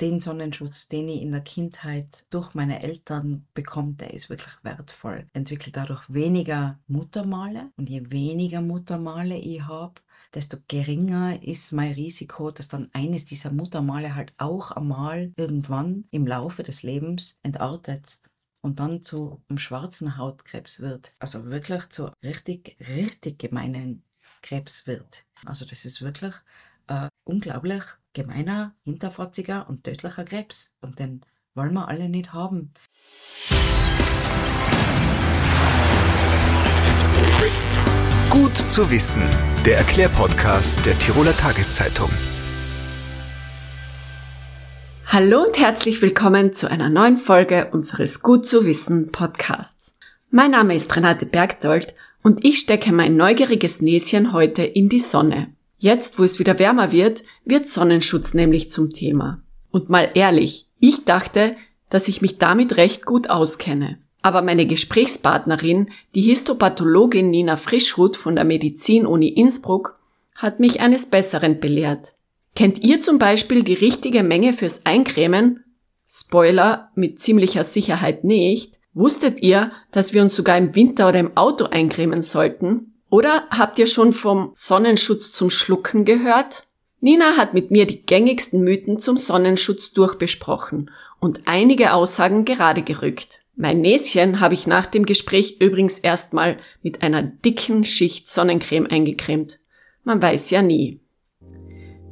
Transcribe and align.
den 0.00 0.20
Sonnenschutz, 0.20 0.88
den 0.88 1.08
ich 1.08 1.22
in 1.22 1.32
der 1.32 1.42
Kindheit 1.42 2.26
durch 2.30 2.54
meine 2.54 2.82
Eltern 2.82 3.46
bekomme, 3.54 3.94
der 3.94 4.12
ist 4.12 4.28
wirklich 4.28 4.54
wertvoll. 4.62 5.26
Entwickle 5.32 5.72
dadurch 5.72 6.02
weniger 6.12 6.80
Muttermale 6.86 7.70
und 7.76 7.88
je 7.88 8.10
weniger 8.10 8.60
Muttermale 8.60 9.36
ich 9.36 9.62
habe, 9.62 10.00
desto 10.34 10.56
geringer 10.66 11.40
ist 11.42 11.72
mein 11.72 11.92
Risiko, 11.92 12.50
dass 12.50 12.68
dann 12.68 12.90
eines 12.92 13.24
dieser 13.24 13.52
Muttermale 13.52 14.14
halt 14.14 14.34
auch 14.36 14.72
einmal 14.72 15.32
irgendwann 15.36 16.04
im 16.10 16.26
Laufe 16.26 16.64
des 16.64 16.82
Lebens 16.82 17.38
entartet 17.42 18.20
und 18.62 18.80
dann 18.80 19.02
zu 19.02 19.42
einem 19.48 19.58
schwarzen 19.58 20.16
Hautkrebs 20.16 20.80
wird. 20.80 21.14
Also 21.20 21.44
wirklich 21.46 21.88
zu 21.90 22.10
richtig, 22.22 22.76
richtig 22.80 23.38
gemeinen 23.38 24.02
Krebs 24.42 24.86
wird. 24.86 25.24
Also 25.44 25.64
das 25.64 25.84
ist 25.84 26.02
wirklich 26.02 26.34
äh, 26.88 27.08
unglaublich 27.24 27.84
gemeiner, 28.14 28.74
hinterfotziger 28.84 29.66
und 29.68 29.84
tödlicher 29.84 30.24
Krebs. 30.24 30.74
Und 30.80 30.98
den 30.98 31.20
wollen 31.54 31.74
wir 31.74 31.88
alle 31.88 32.08
nicht 32.08 32.32
haben. 32.32 32.72
Gut 38.30 38.56
zu 38.56 38.90
wissen, 38.90 39.22
der 39.66 39.78
Erklärpodcast 39.78 40.84
der 40.86 40.98
Tiroler 40.98 41.36
Tageszeitung. 41.36 42.10
Hallo 45.06 45.44
und 45.44 45.58
herzlich 45.58 46.02
willkommen 46.02 46.52
zu 46.52 46.68
einer 46.68 46.88
neuen 46.88 47.18
Folge 47.18 47.70
unseres 47.70 48.20
Gut 48.22 48.48
zu 48.48 48.64
wissen 48.64 49.12
Podcasts. 49.12 49.96
Mein 50.30 50.50
Name 50.50 50.74
ist 50.74 50.96
Renate 50.96 51.26
Bergdold 51.26 51.94
und 52.24 52.44
ich 52.44 52.58
stecke 52.58 52.92
mein 52.92 53.16
neugieriges 53.16 53.80
Näschen 53.80 54.32
heute 54.32 54.64
in 54.64 54.88
die 54.88 54.98
Sonne. 54.98 55.53
Jetzt, 55.78 56.18
wo 56.18 56.24
es 56.24 56.38
wieder 56.38 56.58
wärmer 56.58 56.92
wird, 56.92 57.24
wird 57.44 57.68
Sonnenschutz 57.68 58.34
nämlich 58.34 58.70
zum 58.70 58.92
Thema. 58.92 59.42
Und 59.70 59.90
mal 59.90 60.10
ehrlich, 60.14 60.68
ich 60.80 61.04
dachte, 61.04 61.56
dass 61.90 62.08
ich 62.08 62.22
mich 62.22 62.38
damit 62.38 62.76
recht 62.76 63.04
gut 63.04 63.28
auskenne. 63.28 63.98
Aber 64.22 64.40
meine 64.40 64.66
Gesprächspartnerin, 64.66 65.90
die 66.14 66.22
Histopathologin 66.22 67.28
Nina 67.28 67.56
Frischhut 67.56 68.16
von 68.16 68.36
der 68.36 68.44
Medizinuni 68.44 69.28
Innsbruck, 69.28 69.98
hat 70.34 70.60
mich 70.60 70.80
eines 70.80 71.06
Besseren 71.06 71.60
belehrt. 71.60 72.14
Kennt 72.54 72.82
ihr 72.82 73.00
zum 73.00 73.18
Beispiel 73.18 73.62
die 73.64 73.74
richtige 73.74 74.22
Menge 74.22 74.52
fürs 74.52 74.86
Eincremen? 74.86 75.64
Spoiler, 76.08 76.90
mit 76.94 77.20
ziemlicher 77.20 77.64
Sicherheit 77.64 78.24
nicht. 78.24 78.74
Wusstet 78.94 79.42
ihr, 79.42 79.72
dass 79.90 80.14
wir 80.14 80.22
uns 80.22 80.36
sogar 80.36 80.56
im 80.56 80.74
Winter 80.74 81.08
oder 81.08 81.18
im 81.18 81.36
Auto 81.36 81.64
eincremen 81.64 82.22
sollten? 82.22 82.93
Oder 83.14 83.44
habt 83.48 83.78
ihr 83.78 83.86
schon 83.86 84.12
vom 84.12 84.50
Sonnenschutz 84.54 85.30
zum 85.30 85.48
Schlucken 85.48 86.04
gehört? 86.04 86.66
Nina 86.98 87.36
hat 87.36 87.54
mit 87.54 87.70
mir 87.70 87.86
die 87.86 88.02
gängigsten 88.02 88.64
Mythen 88.64 88.98
zum 88.98 89.18
Sonnenschutz 89.18 89.92
durchbesprochen 89.92 90.90
und 91.20 91.42
einige 91.44 91.92
Aussagen 91.92 92.44
gerade 92.44 92.82
gerückt. 92.82 93.38
Mein 93.54 93.80
Näschen 93.82 94.40
habe 94.40 94.54
ich 94.54 94.66
nach 94.66 94.86
dem 94.86 95.06
Gespräch 95.06 95.58
übrigens 95.60 96.00
erstmal 96.00 96.58
mit 96.82 97.02
einer 97.02 97.22
dicken 97.22 97.84
Schicht 97.84 98.28
Sonnencreme 98.28 98.88
eingecremt. 98.88 99.60
Man 100.02 100.20
weiß 100.20 100.50
ja 100.50 100.60
nie. 100.60 101.00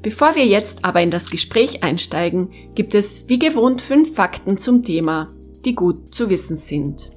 Bevor 0.03 0.37
wir 0.37 0.47
jetzt 0.47 0.85
aber 0.85 1.03
in 1.03 1.11
das 1.11 1.31
Gespräch 1.31 1.83
einsteigen, 1.83 2.53
gibt 2.77 2.95
es 2.95 3.29
wie 3.29 3.41
gewohnt 3.41 3.83
fünf 3.83 4.15
Fakten 4.15 4.57
zum 4.57 4.85
Thema, 4.85 5.27
die 5.65 5.75
gut 5.75 6.15
zu 6.15 6.31
wissen 6.31 6.57
sind. 6.57 7.11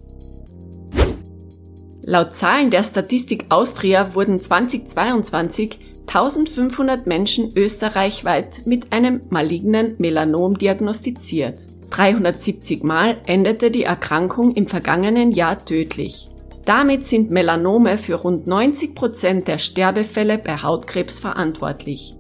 Laut 2.08 2.36
Zahlen 2.36 2.70
der 2.70 2.84
Statistik 2.84 3.46
Austria 3.50 4.14
wurden 4.14 4.40
2022 4.40 5.80
1500 6.06 7.08
Menschen 7.08 7.52
österreichweit 7.58 8.68
mit 8.68 8.94
einem 8.94 9.22
malignen 9.32 9.96
Melanom 9.98 10.56
diagnostiziert. 10.56 11.58
370 11.90 12.84
Mal 12.84 13.18
endete 13.26 13.72
die 13.72 13.86
Erkrankung 13.86 14.52
im 14.52 14.68
vergangenen 14.68 15.32
Jahr 15.32 15.58
tödlich. 15.66 16.30
Damit 16.64 17.08
sind 17.08 17.32
Melanome 17.32 17.98
für 17.98 18.16
rund 18.16 18.46
90 18.46 18.94
Prozent 18.94 19.48
der 19.48 19.58
Sterbefälle 19.58 20.38
bei 20.38 20.58
Hautkrebs 20.58 21.20
verantwortlich. 21.20 22.14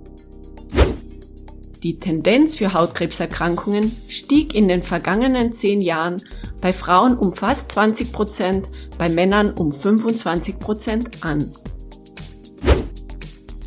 Die 1.85 1.99
Tendenz 1.99 2.55
für 2.55 2.73
Hautkrebserkrankungen 2.73 3.95
stieg 4.07 4.55
in 4.55 4.67
den 4.67 4.81
vergangenen 4.81 5.53
zehn 5.53 5.79
Jahren 5.79 6.19
bei 6.59 6.71
Frauen 6.71 7.15
um 7.15 7.31
fast 7.35 7.71
20 7.73 8.11
Prozent, 8.11 8.67
bei 8.97 9.07
Männern 9.07 9.51
um 9.51 9.71
25 9.71 10.57
Prozent 10.57 11.23
an. 11.23 11.51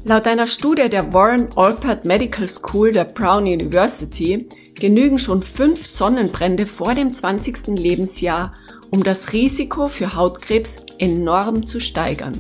Laut 0.05 0.27
einer 0.27 0.49
Studie 0.49 0.89
der 0.89 1.13
Warren 1.13 1.47
Alpert 1.55 2.07
Medical 2.07 2.49
School 2.49 2.91
der 2.91 3.05
Brown 3.05 3.45
University 3.45 4.49
genügen 4.75 5.21
schon 5.21 5.41
fünf 5.41 5.87
Sonnenbrände 5.87 6.67
vor 6.67 6.97
dem 6.97 7.13
20. 7.13 7.69
Lebensjahr, 7.79 8.53
um 8.91 9.05
das 9.05 9.33
Risiko 9.33 9.87
für 9.87 10.17
Hautkrebs 10.17 10.87
enorm 10.99 11.69
zu 11.69 11.79
steigern. 11.79 12.33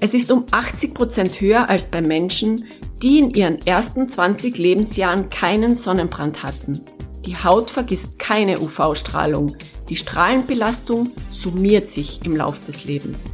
Es 0.00 0.14
ist 0.14 0.32
um 0.32 0.46
80 0.50 0.94
Prozent 0.94 1.38
höher 1.38 1.68
als 1.68 1.88
bei 1.88 2.00
Menschen, 2.00 2.64
die 3.02 3.18
in 3.18 3.30
ihren 3.30 3.64
ersten 3.66 4.08
20 4.08 4.58
Lebensjahren 4.58 5.30
keinen 5.30 5.76
Sonnenbrand 5.76 6.42
hatten. 6.42 6.80
Die 7.26 7.36
Haut 7.36 7.70
vergisst 7.70 8.18
keine 8.18 8.58
UV-Strahlung. 8.58 9.56
Die 9.88 9.96
Strahlenbelastung 9.96 11.10
summiert 11.30 11.88
sich 11.88 12.20
im 12.24 12.36
Lauf 12.36 12.60
des 12.60 12.84
Lebens. 12.84 13.24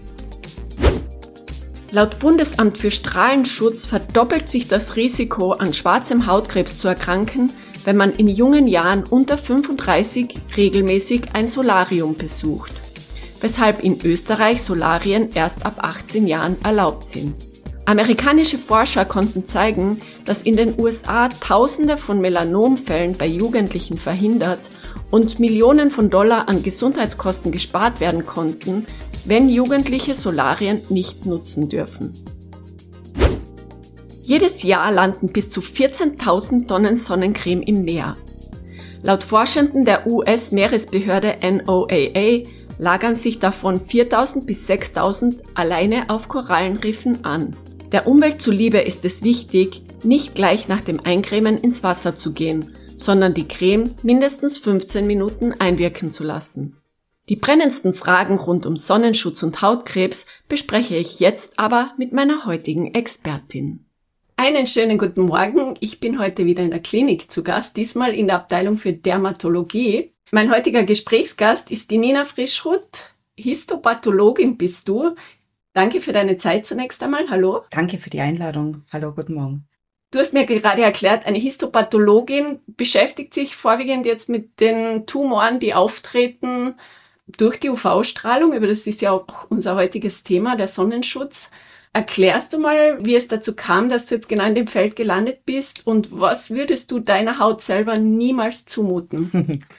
Laut 1.91 2.19
Bundesamt 2.19 2.77
für 2.77 2.91
Strahlenschutz 2.91 3.87
verdoppelt 3.87 4.49
sich 4.49 4.67
das 4.67 4.97
Risiko, 4.97 5.53
an 5.53 5.73
schwarzem 5.73 6.27
Hautkrebs 6.27 6.79
zu 6.79 6.89
erkranken, 6.89 7.53
wenn 7.85 7.97
man 7.97 8.13
in 8.13 8.27
jungen 8.27 8.67
Jahren 8.67 9.05
unter 9.05 9.39
35 9.39 10.35
regelmäßig 10.57 11.35
ein 11.35 11.47
Solarium 11.47 12.17
besucht, 12.17 12.73
weshalb 13.41 13.85
in 13.85 14.01
Österreich 14.03 14.63
Solarien 14.63 15.29
erst 15.35 15.65
ab 15.65 15.77
18 15.83 16.27
Jahren 16.27 16.57
erlaubt 16.65 17.07
sind. 17.07 17.54
Amerikanische 17.87 18.57
Forscher 18.57 19.05
konnten 19.05 19.47
zeigen, 19.47 19.99
dass 20.25 20.41
in 20.41 20.57
den 20.57 20.81
USA 20.81 21.29
Tausende 21.29 21.99
von 21.99 22.21
Melanomfällen 22.21 23.13
bei 23.13 23.27
Jugendlichen 23.27 23.99
verhindert 23.99 24.61
und 25.11 25.39
Millionen 25.39 25.91
von 25.91 26.09
Dollar 26.09 26.49
an 26.49 26.63
Gesundheitskosten 26.63 27.53
gespart 27.53 28.01
werden 28.01 28.25
konnten, 28.25 28.87
wenn 29.27 29.51
Jugendliche 29.51 30.15
Solarien 30.15 30.81
nicht 30.89 31.27
nutzen 31.27 31.69
dürfen. 31.69 32.15
Jedes 34.23 34.63
Jahr 34.63 34.91
landen 34.91 35.29
bis 35.29 35.51
zu 35.51 35.61
14.000 35.61 36.67
Tonnen 36.67 36.97
Sonnencreme 36.97 37.61
im 37.61 37.85
Meer. 37.85 38.17
Laut 39.03 39.23
Forschenden 39.23 39.85
der 39.85 40.07
US-Meeresbehörde 40.07 41.37
NOAA 41.43 42.45
lagern 42.79 43.17
sich 43.17 43.39
davon 43.39 43.81
4.000 43.81 44.47
bis 44.47 44.67
6.000 44.67 45.43
alleine 45.53 46.09
auf 46.09 46.29
Korallenriffen 46.29 47.23
an. 47.27 47.55
Der 47.95 48.09
Umwelt 48.09 48.43
zuliebe 48.43 48.79
ist 48.79 49.05
es 49.05 49.23
wichtig, 49.23 49.81
nicht 50.03 50.35
gleich 50.35 50.67
nach 50.67 50.81
dem 50.81 50.99
Eincremen 51.05 51.57
ins 51.57 51.85
Wasser 51.85 52.17
zu 52.17 52.33
gehen, 52.33 52.75
sondern 52.99 53.35
die 53.35 53.47
Creme 53.47 53.95
mindestens 54.03 54.59
15 54.59 55.07
Minuten 55.07 55.53
einwirken 55.53 56.11
zu 56.11 56.25
lassen. 56.25 56.77
Die 57.29 57.37
brennendsten 57.37 57.95
Fragen 57.95 58.37
rund 58.37 58.67
um 58.67 58.77
Sonnenschutz 58.77 59.45
und 59.45 59.63
Hautkrebs 59.63 60.27
bespreche 60.49 60.97
ich 60.97 61.21
jetzt 61.21 61.57
aber 61.57 61.93
mit 61.97 62.13
meiner 62.13 62.47
heutigen 62.47 62.93
Expertin. 62.95 63.85
Einen 64.35 64.67
schönen 64.67 64.99
guten 64.99 65.23
Morgen. 65.23 65.75
Ich 65.79 66.01
bin 66.01 66.19
heute 66.19 66.47
wieder 66.47 66.65
in 66.65 66.71
der 66.71 66.83
Klinik 66.83 67.31
zu 67.31 67.45
Gast, 67.45 67.77
diesmal 67.77 68.13
in 68.13 68.27
der 68.27 68.39
Abteilung 68.39 68.77
für 68.77 68.93
Dermatologie. 68.93 70.11
Mein 70.33 70.53
heutiger 70.53 70.83
Gesprächsgast 70.83 71.71
ist 71.71 71.93
die 71.93 71.99
Nina 71.99 72.25
Frischhut. 72.25 73.15
Histopathologin 73.37 74.57
bist 74.57 74.89
du. 74.89 75.15
Danke 75.75 76.01
für 76.01 76.13
deine 76.13 76.37
Zeit 76.37 76.67
zunächst 76.67 77.03
einmal. 77.03 77.29
Hallo. 77.29 77.65
Danke 77.71 77.99
für 77.99 78.09
die 78.09 78.21
Einladung. 78.21 78.85
Hallo, 78.93 79.13
guten 79.13 79.35
Morgen. 79.35 79.69
Du 80.13 80.21
hast 80.21 80.33
mir 80.33 80.47
gerade 80.47 80.83
erklärt, 80.83 81.27
eine 81.27 81.39
Histopathologin 81.39 82.61
beschäftigt 82.69 83.35
sich 83.35 83.57
vorwiegend 83.57 84.07
jetzt 84.07 84.29
mit 84.29 84.61
den 84.61 85.05
Tumoren, 85.07 85.59
die 85.59 85.75
auftreten 85.75 86.77
durch 87.27 87.59
die 87.59 87.71
UV-Strahlung. 87.71 88.55
Aber 88.55 88.69
das 88.69 88.87
ist 88.87 89.03
ja 89.03 89.11
auch 89.11 89.51
unser 89.51 89.75
heutiges 89.75 90.23
Thema, 90.23 90.57
der 90.57 90.69
Sonnenschutz. 90.69 91.51
Erklärst 91.93 92.53
du 92.53 92.61
mal, 92.61 93.05
wie 93.05 93.17
es 93.17 93.27
dazu 93.27 93.57
kam, 93.57 93.89
dass 93.89 94.07
du 94.07 94.15
jetzt 94.15 94.29
genau 94.29 94.47
in 94.47 94.55
dem 94.55 94.69
Feld 94.69 94.95
gelandet 94.95 95.45
bist 95.45 95.89
und 95.89 96.21
was 96.21 96.53
würdest 96.53 96.93
du 96.93 97.01
deiner 97.01 97.41
Haut 97.41 97.63
selber 97.63 97.99
niemals 97.99 98.65
zumuten? 98.65 99.65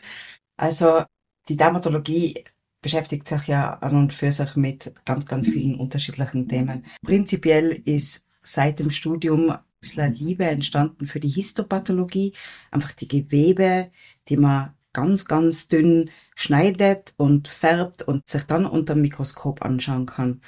Also 0.57 1.03
die 1.50 1.57
Dermatologie 1.57 2.45
beschäftigt 2.86 3.28
sich 3.28 3.48
ja 3.48 3.80
an 3.80 3.96
und 3.96 4.14
für 4.14 4.32
sich 4.32 4.56
mit 4.56 4.94
ganz, 5.06 5.26
ganz 5.26 5.50
vielen 5.50 5.80
unterschiedlichen 5.80 6.48
Themen. 6.48 6.86
Prinzipiell 7.04 7.72
ist 7.84 8.30
seit 8.44 8.78
dem 8.78 8.92
Studium 8.92 9.50
ein 9.50 9.60
bisschen 9.82 10.14
Liebe 10.14 10.46
entstanden 10.46 11.08
für 11.08 11.20
die 11.20 11.30
Histopathologie, 11.30 12.34
einfach 12.70 12.92
die 12.92 13.08
Gewebe, 13.08 13.90
die 14.30 14.38
man 14.38 14.76
ganz, 14.94 15.26
ganz 15.26 15.68
dünn 15.68 16.12
schneidet 16.36 17.16
und 17.18 17.48
färbt 17.48 18.04
und 18.04 18.28
sich 18.28 18.44
dann 18.44 18.68
unter 18.68 18.94
dem 18.94 19.02
Mikroskop 19.02 19.66
anschauen 19.66 20.06
kann. 20.06 20.42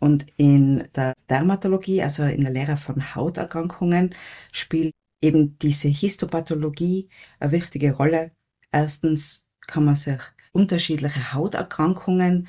Und 0.00 0.26
in 0.36 0.88
der 0.96 1.14
Dermatologie, 1.30 2.02
also 2.02 2.24
in 2.24 2.40
der 2.40 2.50
Lehre 2.50 2.76
von 2.76 3.14
Hauterkrankungen, 3.14 4.12
spielt 4.50 4.92
eben 5.22 5.56
diese 5.60 5.86
Histopathologie 5.86 7.08
eine 7.38 7.52
wichtige 7.52 7.92
Rolle. 7.92 8.32
Erstens 8.72 9.46
kann 9.68 9.84
man 9.84 9.94
sich 9.94 10.20
unterschiedliche 10.56 11.34
Hauterkrankungen, 11.34 12.48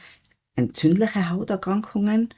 entzündliche 0.56 1.30
Hauterkrankungen 1.30 2.33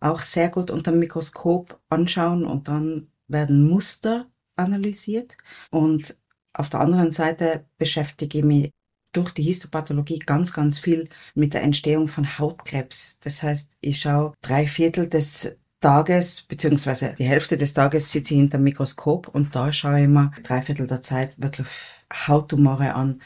auch 0.00 0.20
sehr 0.20 0.50
gut 0.50 0.70
unter 0.70 0.90
dem 0.92 1.00
Mikroskop 1.00 1.80
anschauen 1.88 2.44
und 2.44 2.68
dann 2.68 3.08
werden 3.26 3.68
Muster 3.68 4.26
analysiert. 4.54 5.36
Und 5.70 6.16
auf 6.52 6.68
der 6.68 6.80
anderen 6.80 7.10
Seite 7.10 7.64
beschäftige 7.78 8.38
ich 8.38 8.44
mich 8.44 8.70
durch 9.12 9.30
die 9.30 9.44
Histopathologie 9.44 10.18
ganz, 10.18 10.52
ganz 10.52 10.78
viel 10.78 11.08
mit 11.34 11.54
der 11.54 11.62
Entstehung 11.62 12.08
von 12.08 12.38
Hautkrebs. 12.38 13.18
Das 13.20 13.42
heißt, 13.42 13.76
ich 13.80 14.00
schaue 14.00 14.34
drei 14.42 14.66
Viertel 14.66 15.08
des 15.08 15.58
Tages, 15.80 16.42
beziehungsweise 16.42 17.14
die 17.18 17.24
Hälfte 17.24 17.56
des 17.56 17.74
Tages 17.74 18.10
sitze 18.10 18.34
ich 18.34 18.40
hinter 18.40 18.58
dem 18.58 18.64
Mikroskop 18.64 19.28
und 19.28 19.54
da 19.54 19.72
schaue 19.72 20.02
ich 20.02 20.08
mir 20.08 20.32
drei 20.42 20.62
Viertel 20.62 20.86
der 20.86 21.02
Zeit 21.02 21.40
wirklich 21.40 21.66
Hauttumore 22.26 22.94
an. 22.94 23.20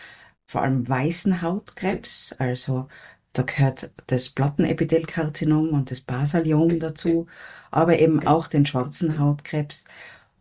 Vor 0.50 0.62
allem 0.62 0.88
weißen 0.88 1.42
Hautkrebs, 1.42 2.34
also 2.38 2.88
da 3.34 3.42
gehört 3.42 3.90
das 4.06 4.30
Plattenepithelkarzinom 4.30 5.68
und 5.74 5.90
das 5.90 6.00
Basaliom 6.00 6.78
dazu, 6.78 7.26
aber 7.70 7.98
eben 7.98 8.26
auch 8.26 8.48
den 8.48 8.64
schwarzen 8.64 9.18
Hautkrebs 9.18 9.84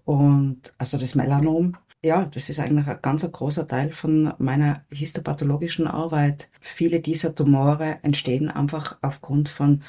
und 0.05 0.73
also 0.77 0.97
das 0.97 1.13
Melanom. 1.15 1.75
Ja, 2.01 2.23
das 2.23 2.47
ist 2.47 2.59
eigentlich 2.61 2.87
ein 2.87 3.01
ganz 3.01 3.29
großer 3.29 3.67
Teil 3.67 3.91
von 3.91 4.33
meiner 4.37 4.85
histopathologischen 4.89 5.87
Arbeit. 5.87 6.49
Viele 6.61 7.01
dieser 7.01 7.35
Tumore 7.35 7.99
entstehen 8.03 8.49
einfach 8.49 8.97
aufgrund 9.01 9.49
von 9.49 9.83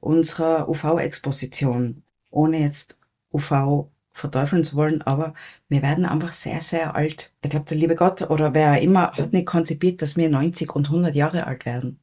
unserer 0.00 0.68
UV-Exposition, 0.68 2.02
ohne 2.30 2.58
jetzt 2.58 2.98
UV 3.32 3.88
verteufeln 4.12 4.64
zu 4.64 4.76
wollen, 4.76 5.02
aber 5.02 5.34
wir 5.68 5.82
werden 5.82 6.04
einfach 6.04 6.32
sehr, 6.32 6.60
sehr 6.60 6.94
alt. 6.94 7.32
Ich 7.42 7.50
glaube, 7.50 7.66
der 7.66 7.76
liebe 7.76 7.94
Gott 7.94 8.22
oder 8.30 8.54
wer 8.54 8.80
immer 8.80 9.12
hat 9.12 9.32
nicht 9.32 9.46
konzipiert, 9.46 10.02
dass 10.02 10.16
wir 10.16 10.28
90 10.28 10.74
und 10.74 10.86
100 10.86 11.14
Jahre 11.14 11.46
alt 11.46 11.64
werden. 11.64 12.00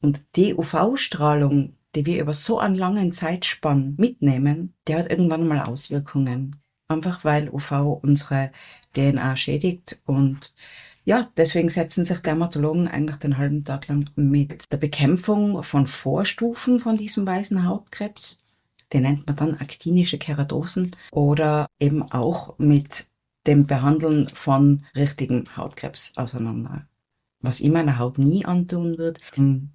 Und 0.00 0.24
die 0.36 0.54
UV-Strahlung, 0.54 1.74
die 1.94 2.06
wir 2.06 2.20
über 2.20 2.34
so 2.34 2.58
einen 2.58 2.76
langen 2.76 3.12
Zeitspann 3.12 3.94
mitnehmen, 3.98 4.74
die 4.86 4.94
hat 4.94 5.10
irgendwann 5.10 5.46
mal 5.46 5.60
Auswirkungen. 5.60 6.56
Einfach 6.86 7.24
weil 7.24 7.50
UV 7.50 8.00
unsere 8.02 8.50
DNA 8.94 9.36
schädigt 9.36 10.00
und 10.06 10.54
ja, 11.04 11.26
deswegen 11.38 11.70
setzen 11.70 12.04
sich 12.04 12.18
Dermatologen 12.18 12.86
eigentlich 12.86 13.16
den 13.16 13.38
halben 13.38 13.64
Tag 13.64 13.88
lang 13.88 14.04
mit 14.16 14.70
der 14.70 14.76
Bekämpfung 14.76 15.62
von 15.62 15.86
Vorstufen 15.86 16.80
von 16.80 16.96
diesem 16.96 17.26
weißen 17.26 17.66
Hautkrebs, 17.66 18.44
den 18.92 19.02
nennt 19.02 19.26
man 19.26 19.36
dann 19.36 19.54
aktinische 19.58 20.18
Keratosen, 20.18 20.96
oder 21.10 21.66
eben 21.78 22.02
auch 22.10 22.58
mit 22.58 23.08
dem 23.46 23.66
Behandeln 23.66 24.28
von 24.28 24.84
richtigen 24.94 25.44
Hautkrebs 25.56 26.12
auseinander 26.16 26.86
was 27.40 27.60
ich 27.60 27.70
meiner 27.70 27.98
Haut 27.98 28.18
nie 28.18 28.44
antun 28.44 28.98
würde. 28.98 29.20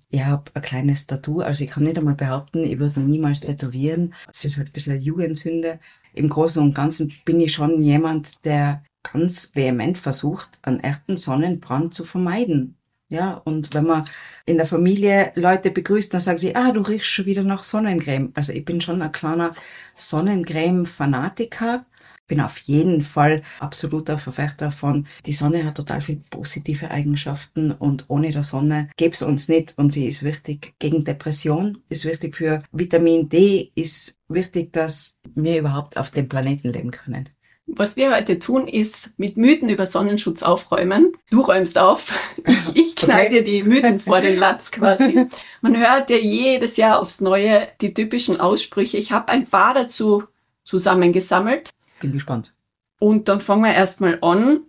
Ich 0.09 0.23
habe 0.23 0.51
ein 0.53 0.61
kleines 0.61 1.07
Tattoo, 1.07 1.41
also 1.41 1.63
ich 1.63 1.69
kann 1.69 1.83
nicht 1.83 1.97
einmal 1.97 2.15
behaupten, 2.15 2.63
ich 2.63 2.79
würde 2.79 2.99
mich 2.99 3.09
niemals 3.09 3.41
tätowieren. 3.41 4.13
Es 4.29 4.43
ist 4.43 4.57
halt 4.57 4.69
ein 4.69 4.73
bisschen 4.73 4.93
eine 4.93 5.01
Jugendsünde. 5.01 5.79
Im 6.13 6.29
Großen 6.29 6.61
und 6.61 6.75
Ganzen 6.75 7.13
bin 7.25 7.39
ich 7.39 7.53
schon 7.53 7.81
jemand, 7.81 8.43
der 8.45 8.83
ganz 9.11 9.55
vehement 9.55 9.97
versucht, 9.97 10.59
einen 10.61 10.79
echten 10.79 11.17
Sonnenbrand 11.17 11.93
zu 11.93 12.03
vermeiden. 12.03 12.75
Ja, 13.09 13.35
und 13.45 13.73
wenn 13.73 13.85
man 13.85 14.05
in 14.45 14.57
der 14.57 14.65
Familie 14.65 15.31
Leute 15.35 15.69
begrüßt, 15.71 16.13
dann 16.13 16.21
sagen 16.21 16.37
sie, 16.37 16.55
ah, 16.55 16.71
du 16.71 16.81
riechst 16.81 17.07
schon 17.07 17.25
wieder 17.25 17.43
nach 17.43 17.63
Sonnencreme. 17.63 18.31
Also 18.33 18.53
ich 18.53 18.65
bin 18.65 18.81
schon 18.81 19.01
ein 19.01 19.11
kleiner 19.11 19.51
Sonnencreme-Fanatiker 19.95 21.85
bin 22.27 22.41
auf 22.41 22.57
jeden 22.59 23.01
Fall 23.01 23.41
absoluter 23.59 24.17
Verfechter 24.17 24.71
von, 24.71 25.07
die 25.25 25.33
Sonne 25.33 25.65
hat 25.65 25.75
total 25.75 26.01
viele 26.01 26.21
positive 26.29 26.89
Eigenschaften 26.89 27.71
und 27.71 28.05
ohne 28.07 28.31
der 28.31 28.43
Sonne 28.43 28.89
gäbe 28.97 29.13
es 29.13 29.21
uns 29.21 29.49
nicht 29.49 29.77
und 29.77 29.91
sie 29.91 30.07
ist 30.07 30.23
wichtig 30.23 30.73
gegen 30.79 31.03
Depression, 31.03 31.79
ist 31.89 32.05
wichtig 32.05 32.35
für 32.35 32.63
Vitamin 32.71 33.29
D, 33.29 33.71
ist 33.75 34.19
wichtig, 34.29 34.73
dass 34.73 35.21
wir 35.35 35.59
überhaupt 35.59 35.97
auf 35.97 36.11
dem 36.11 36.29
Planeten 36.29 36.71
leben 36.71 36.91
können. 36.91 37.29
Was 37.65 37.95
wir 37.95 38.15
heute 38.15 38.39
tun, 38.39 38.67
ist 38.67 39.11
mit 39.17 39.37
Mythen 39.37 39.69
über 39.69 39.85
Sonnenschutz 39.85 40.43
aufräumen. 40.43 41.13
Du 41.29 41.41
räumst 41.41 41.77
auf. 41.77 42.13
Ich, 42.45 42.75
ich 42.75 42.95
knall 42.95 43.29
dir 43.29 43.43
die 43.43 43.63
Mythen 43.63 43.99
vor 43.99 44.19
den 44.19 44.37
Latz 44.37 44.71
quasi. 44.71 45.27
Man 45.61 45.77
hört 45.77 46.09
ja 46.09 46.17
jedes 46.17 46.77
Jahr 46.77 46.99
aufs 46.99 47.21
Neue 47.21 47.67
die 47.81 47.93
typischen 47.93 48.39
Aussprüche. 48.39 48.97
Ich 48.97 49.11
habe 49.11 49.29
ein 49.29 49.45
paar 49.45 49.73
dazu 49.73 50.23
zusammengesammelt. 50.65 51.69
Bin 51.99 52.11
gespannt. 52.11 52.53
Und 52.99 53.27
dann 53.27 53.41
fangen 53.41 53.63
wir 53.63 53.73
erstmal 53.73 54.17
an. 54.21 54.61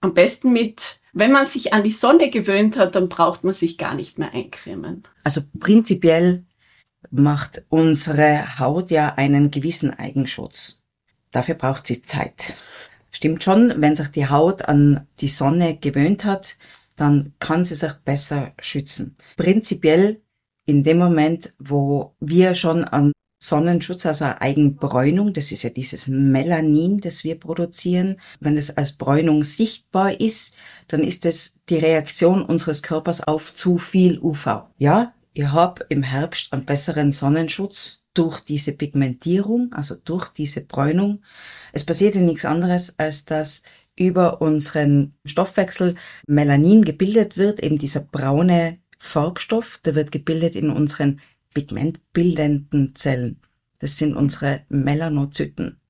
Am 0.00 0.14
besten 0.14 0.52
mit, 0.52 1.00
wenn 1.12 1.32
man 1.32 1.46
sich 1.46 1.72
an 1.72 1.84
die 1.84 1.92
Sonne 1.92 2.30
gewöhnt 2.30 2.78
hat, 2.78 2.94
dann 2.94 3.08
braucht 3.08 3.44
man 3.44 3.54
sich 3.54 3.78
gar 3.78 3.94
nicht 3.94 4.18
mehr 4.18 4.32
eincremen. 4.32 5.04
Also 5.24 5.42
prinzipiell 5.58 6.44
macht 7.10 7.64
unsere 7.68 8.58
Haut 8.58 8.90
ja 8.90 9.14
einen 9.14 9.50
gewissen 9.50 9.96
Eigenschutz. 9.96 10.79
Dafür 11.32 11.54
braucht 11.54 11.86
sie 11.86 12.02
Zeit. 12.02 12.54
Stimmt 13.10 13.42
schon, 13.44 13.74
wenn 13.76 13.96
sich 13.96 14.08
die 14.08 14.28
Haut 14.28 14.62
an 14.62 15.06
die 15.20 15.28
Sonne 15.28 15.76
gewöhnt 15.76 16.24
hat, 16.24 16.56
dann 16.96 17.32
kann 17.38 17.64
sie 17.64 17.74
sich 17.74 17.92
besser 18.04 18.52
schützen. 18.60 19.16
Prinzipiell 19.36 20.20
in 20.66 20.82
dem 20.84 20.98
Moment, 20.98 21.54
wo 21.58 22.14
wir 22.20 22.54
schon 22.54 22.84
an 22.84 23.12
Sonnenschutz, 23.42 24.04
also 24.04 24.26
Eigenbräunung, 24.26 25.32
das 25.32 25.50
ist 25.50 25.62
ja 25.62 25.70
dieses 25.70 26.08
Melanin, 26.08 27.00
das 27.00 27.24
wir 27.24 27.40
produzieren. 27.40 28.20
Wenn 28.38 28.58
es 28.58 28.76
als 28.76 28.92
Bräunung 28.92 29.42
sichtbar 29.44 30.20
ist, 30.20 30.56
dann 30.88 31.00
ist 31.02 31.24
es 31.24 31.54
die 31.70 31.78
Reaktion 31.78 32.44
unseres 32.44 32.82
Körpers 32.82 33.22
auf 33.22 33.54
zu 33.54 33.78
viel 33.78 34.18
UV. 34.20 34.64
Ja, 34.76 35.14
ihr 35.32 35.52
habt 35.52 35.86
im 35.88 36.02
Herbst 36.02 36.52
einen 36.52 36.66
besseren 36.66 37.12
Sonnenschutz 37.12 37.99
durch 38.14 38.40
diese 38.40 38.72
Pigmentierung, 38.72 39.72
also 39.72 39.94
durch 39.94 40.28
diese 40.28 40.62
Bräunung. 40.62 41.22
Es 41.72 41.84
passiert 41.84 42.14
ja 42.14 42.20
nichts 42.20 42.44
anderes, 42.44 42.98
als 42.98 43.24
dass 43.24 43.62
über 43.96 44.40
unseren 44.40 45.14
Stoffwechsel 45.24 45.94
Melanin 46.26 46.84
gebildet 46.84 47.36
wird, 47.36 47.62
eben 47.62 47.78
dieser 47.78 48.00
braune 48.00 48.78
Farbstoff, 48.98 49.80
der 49.84 49.94
wird 49.94 50.12
gebildet 50.12 50.54
in 50.54 50.70
unseren 50.70 51.20
pigmentbildenden 51.54 52.94
Zellen. 52.94 53.40
Das 53.78 53.96
sind 53.96 54.14
unsere 54.14 54.64
Melanozyten. 54.68 55.80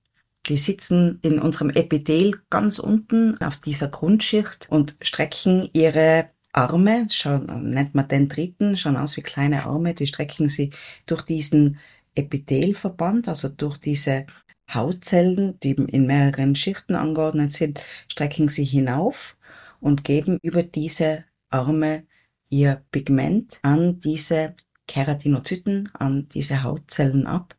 Die 0.46 0.56
sitzen 0.56 1.18
in 1.22 1.38
unserem 1.38 1.70
Epithel 1.70 2.40
ganz 2.48 2.78
unten 2.78 3.36
auf 3.42 3.58
dieser 3.58 3.88
Grundschicht 3.88 4.68
und 4.70 4.96
strecken 5.02 5.68
ihre 5.72 6.30
Arme, 6.52 7.06
schauen, 7.10 7.70
nennt 7.70 7.94
man 7.94 8.08
Dendriten, 8.08 8.76
schauen 8.76 8.96
aus 8.96 9.16
wie 9.16 9.22
kleine 9.22 9.66
Arme, 9.66 9.94
die 9.94 10.06
strecken 10.06 10.48
sie 10.48 10.72
durch 11.06 11.22
diesen 11.22 11.78
Epithelverband, 12.14 13.28
also 13.28 13.48
durch 13.48 13.78
diese 13.78 14.26
Hautzellen, 14.72 15.58
die 15.60 15.72
in 15.72 16.06
mehreren 16.06 16.54
Schichten 16.54 16.94
angeordnet 16.94 17.52
sind, 17.52 17.80
strecken 18.08 18.48
sie 18.48 18.64
hinauf 18.64 19.36
und 19.80 20.04
geben 20.04 20.38
über 20.42 20.62
diese 20.62 21.24
Arme 21.48 22.04
ihr 22.48 22.84
Pigment 22.90 23.58
an 23.62 23.98
diese 24.00 24.54
Keratinozyten 24.86 25.88
an 25.92 26.28
diese 26.28 26.64
Hautzellen 26.64 27.26
ab 27.26 27.56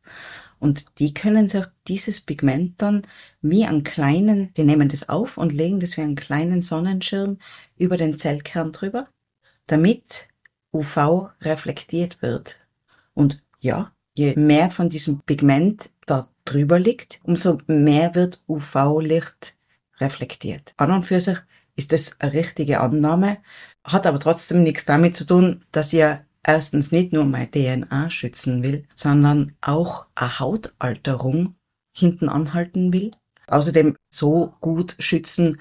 und 0.62 1.00
die 1.00 1.12
können 1.16 1.48
sich 1.48 1.66
dieses 1.88 2.22
Pigment 2.22 2.80
dann 2.80 3.02
wie 3.42 3.66
einen 3.66 3.84
kleinen, 3.84 4.54
die 4.54 4.64
nehmen 4.64 4.90
das 4.90 5.10
auf 5.10 5.40
und 5.40 5.52
legen 5.52 5.80
das 5.80 5.98
wie 5.98 6.02
einen 6.02 6.16
kleinen 6.16 6.62
Sonnenschirm 6.62 7.40
über 7.78 7.98
den 7.98 8.16
Zellkern 8.16 8.72
drüber, 8.72 9.08
damit 9.66 10.28
UV 10.72 11.32
reflektiert 11.42 12.22
wird. 12.22 12.58
Und 13.16 13.42
ja, 13.58 13.92
je 14.22 14.36
mehr 14.36 14.70
von 14.70 14.90
diesem 14.90 15.22
Pigment 15.22 15.90
da 16.06 16.28
drüber 16.46 16.80
liegt, 16.80 17.20
umso 17.24 17.60
mehr 17.68 18.14
wird 18.16 18.42
UV-Licht 18.48 19.56
reflektiert. 20.00 20.74
An 20.78 20.92
und 20.92 21.04
für 21.04 21.20
sich 21.20 21.38
ist 21.76 21.92
das 21.92 22.20
eine 22.20 22.34
richtige 22.34 22.82
Annahme, 22.82 23.38
hat 23.84 24.06
aber 24.06 24.20
trotzdem 24.20 24.64
nichts 24.64 24.86
damit 24.86 25.16
zu 25.16 25.26
tun, 25.26 25.64
dass 25.72 25.94
ihr 25.94 26.26
erstens 26.44 26.92
nicht 26.92 27.14
nur 27.14 27.26
meine 27.26 27.50
DNA 27.50 28.12
schützen 28.12 28.64
will, 28.64 28.86
sondern 28.96 29.56
auch 29.62 30.06
eine 30.16 30.40
Hautalterung 30.40 31.56
hinten 31.92 32.30
anhalten 32.30 32.94
will. 32.94 33.12
Außerdem 33.48 33.98
so 34.10 34.54
gut 34.62 34.96
schützen, 35.00 35.60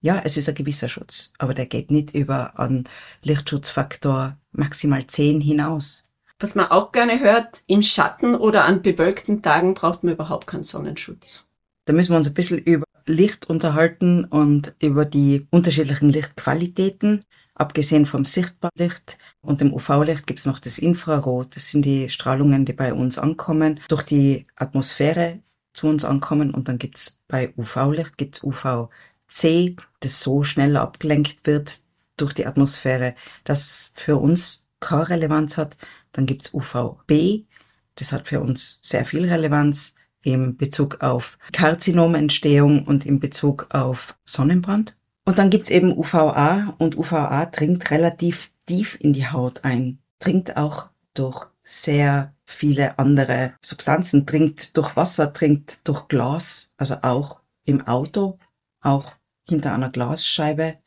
ja, 0.00 0.20
es 0.24 0.36
ist 0.36 0.48
ein 0.48 0.54
gewisser 0.54 0.88
Schutz, 0.88 1.32
aber 1.38 1.54
der 1.54 1.66
geht 1.66 1.90
nicht 1.90 2.14
über 2.14 2.58
einen 2.58 2.88
Lichtschutzfaktor 3.22 4.36
maximal 4.52 5.06
10 5.06 5.40
hinaus. 5.40 6.07
Was 6.40 6.54
man 6.54 6.66
auch 6.66 6.92
gerne 6.92 7.18
hört, 7.18 7.62
im 7.66 7.82
Schatten 7.82 8.36
oder 8.36 8.64
an 8.64 8.82
bewölkten 8.82 9.42
Tagen 9.42 9.74
braucht 9.74 10.04
man 10.04 10.14
überhaupt 10.14 10.46
keinen 10.46 10.62
Sonnenschutz. 10.62 11.44
Da 11.84 11.92
müssen 11.92 12.12
wir 12.12 12.16
uns 12.16 12.28
ein 12.28 12.34
bisschen 12.34 12.58
über 12.58 12.84
Licht 13.06 13.48
unterhalten 13.48 14.24
und 14.24 14.74
über 14.80 15.04
die 15.04 15.46
unterschiedlichen 15.50 16.10
Lichtqualitäten. 16.10 17.24
Abgesehen 17.54 18.06
vom 18.06 18.24
Sichtbarlicht 18.24 19.18
und 19.40 19.60
dem 19.60 19.72
UV-Licht 19.74 20.28
gibt 20.28 20.38
es 20.38 20.46
noch 20.46 20.60
das 20.60 20.78
Infrarot. 20.78 21.56
Das 21.56 21.70
sind 21.70 21.84
die 21.84 22.08
Strahlungen, 22.08 22.64
die 22.64 22.72
bei 22.72 22.94
uns 22.94 23.18
ankommen, 23.18 23.80
durch 23.88 24.04
die 24.04 24.46
Atmosphäre 24.54 25.40
zu 25.72 25.88
uns 25.88 26.04
ankommen 26.04 26.54
und 26.54 26.68
dann 26.68 26.78
gibt's 26.78 27.20
bei 27.26 27.52
UV-Licht 27.56 28.16
gibt's 28.16 28.44
UVC, 28.44 29.76
das 30.00 30.20
so 30.20 30.44
schnell 30.44 30.76
abgelenkt 30.76 31.46
wird 31.46 31.80
durch 32.16 32.32
die 32.32 32.46
Atmosphäre, 32.46 33.14
dass 33.44 33.92
für 33.96 34.18
uns 34.18 34.68
keine 34.80 35.08
Relevanz 35.08 35.56
hat. 35.56 35.76
Dann 36.18 36.26
gibt's 36.26 36.52
UVB, 36.52 37.44
das 37.94 38.10
hat 38.10 38.26
für 38.26 38.40
uns 38.40 38.80
sehr 38.82 39.04
viel 39.04 39.28
Relevanz 39.28 39.94
im 40.24 40.56
Bezug 40.56 41.00
auf 41.00 41.38
Karzinomentstehung 41.52 42.82
und 42.82 43.06
im 43.06 43.20
Bezug 43.20 43.68
auf 43.70 44.18
Sonnenbrand. 44.24 44.96
Und 45.24 45.38
dann 45.38 45.48
gibt's 45.48 45.70
eben 45.70 45.96
UVA 45.96 46.74
und 46.78 46.98
UVA 46.98 47.46
dringt 47.46 47.92
relativ 47.92 48.50
tief 48.66 48.98
in 49.00 49.12
die 49.12 49.28
Haut 49.28 49.62
ein, 49.62 50.00
dringt 50.18 50.56
auch 50.56 50.88
durch 51.14 51.46
sehr 51.62 52.34
viele 52.44 52.98
andere 52.98 53.52
Substanzen, 53.62 54.26
dringt 54.26 54.76
durch 54.76 54.96
Wasser, 54.96 55.28
dringt 55.28 55.86
durch 55.86 56.08
Glas, 56.08 56.74
also 56.78 56.96
auch 57.02 57.42
im 57.62 57.86
Auto, 57.86 58.40
auch 58.80 59.12
hinter 59.48 59.72
einer 59.72 59.90
Glasscheibe. 59.90 60.78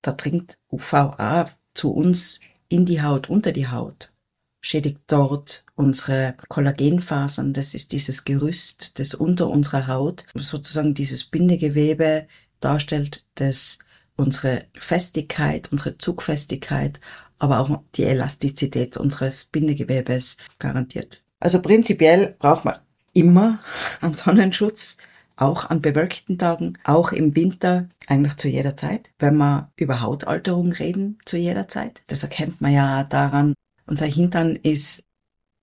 Da 0.00 0.12
dringt 0.12 0.58
UVA 0.70 1.50
zu 1.74 1.90
uns 1.92 2.38
in 2.68 2.86
die 2.86 3.02
Haut, 3.02 3.28
unter 3.28 3.50
die 3.50 3.66
Haut, 3.66 4.12
schädigt 4.66 5.00
dort 5.06 5.64
unsere 5.76 6.34
Kollagenfasern. 6.48 7.52
Das 7.52 7.74
ist 7.74 7.92
dieses 7.92 8.24
Gerüst, 8.24 8.98
das 8.98 9.14
unter 9.14 9.48
unserer 9.48 9.86
Haut 9.86 10.26
sozusagen 10.34 10.92
dieses 10.92 11.24
Bindegewebe 11.24 12.26
darstellt, 12.60 13.24
das 13.36 13.78
unsere 14.16 14.64
Festigkeit, 14.74 15.70
unsere 15.70 15.98
Zugfestigkeit, 15.98 17.00
aber 17.38 17.60
auch 17.60 17.82
die 17.94 18.04
Elastizität 18.04 18.96
unseres 18.96 19.44
Bindegewebes 19.44 20.38
garantiert. 20.58 21.22
Also 21.38 21.62
prinzipiell 21.62 22.34
braucht 22.38 22.64
man 22.64 22.76
immer 23.12 23.60
einen 24.00 24.14
Sonnenschutz, 24.14 24.96
auch 25.36 25.68
an 25.68 25.82
bewölkten 25.82 26.38
Tagen, 26.38 26.78
auch 26.82 27.12
im 27.12 27.36
Winter, 27.36 27.88
eigentlich 28.06 28.36
zu 28.38 28.48
jeder 28.48 28.74
Zeit. 28.74 29.10
Wenn 29.18 29.36
wir 29.36 29.70
über 29.76 30.00
Hautalterung 30.00 30.72
reden, 30.72 31.18
zu 31.26 31.36
jeder 31.36 31.68
Zeit. 31.68 32.02
Das 32.06 32.22
erkennt 32.22 32.62
man 32.62 32.72
ja 32.72 33.04
daran, 33.04 33.52
unser 33.86 34.06
Hintern 34.06 34.56
ist 34.56 35.06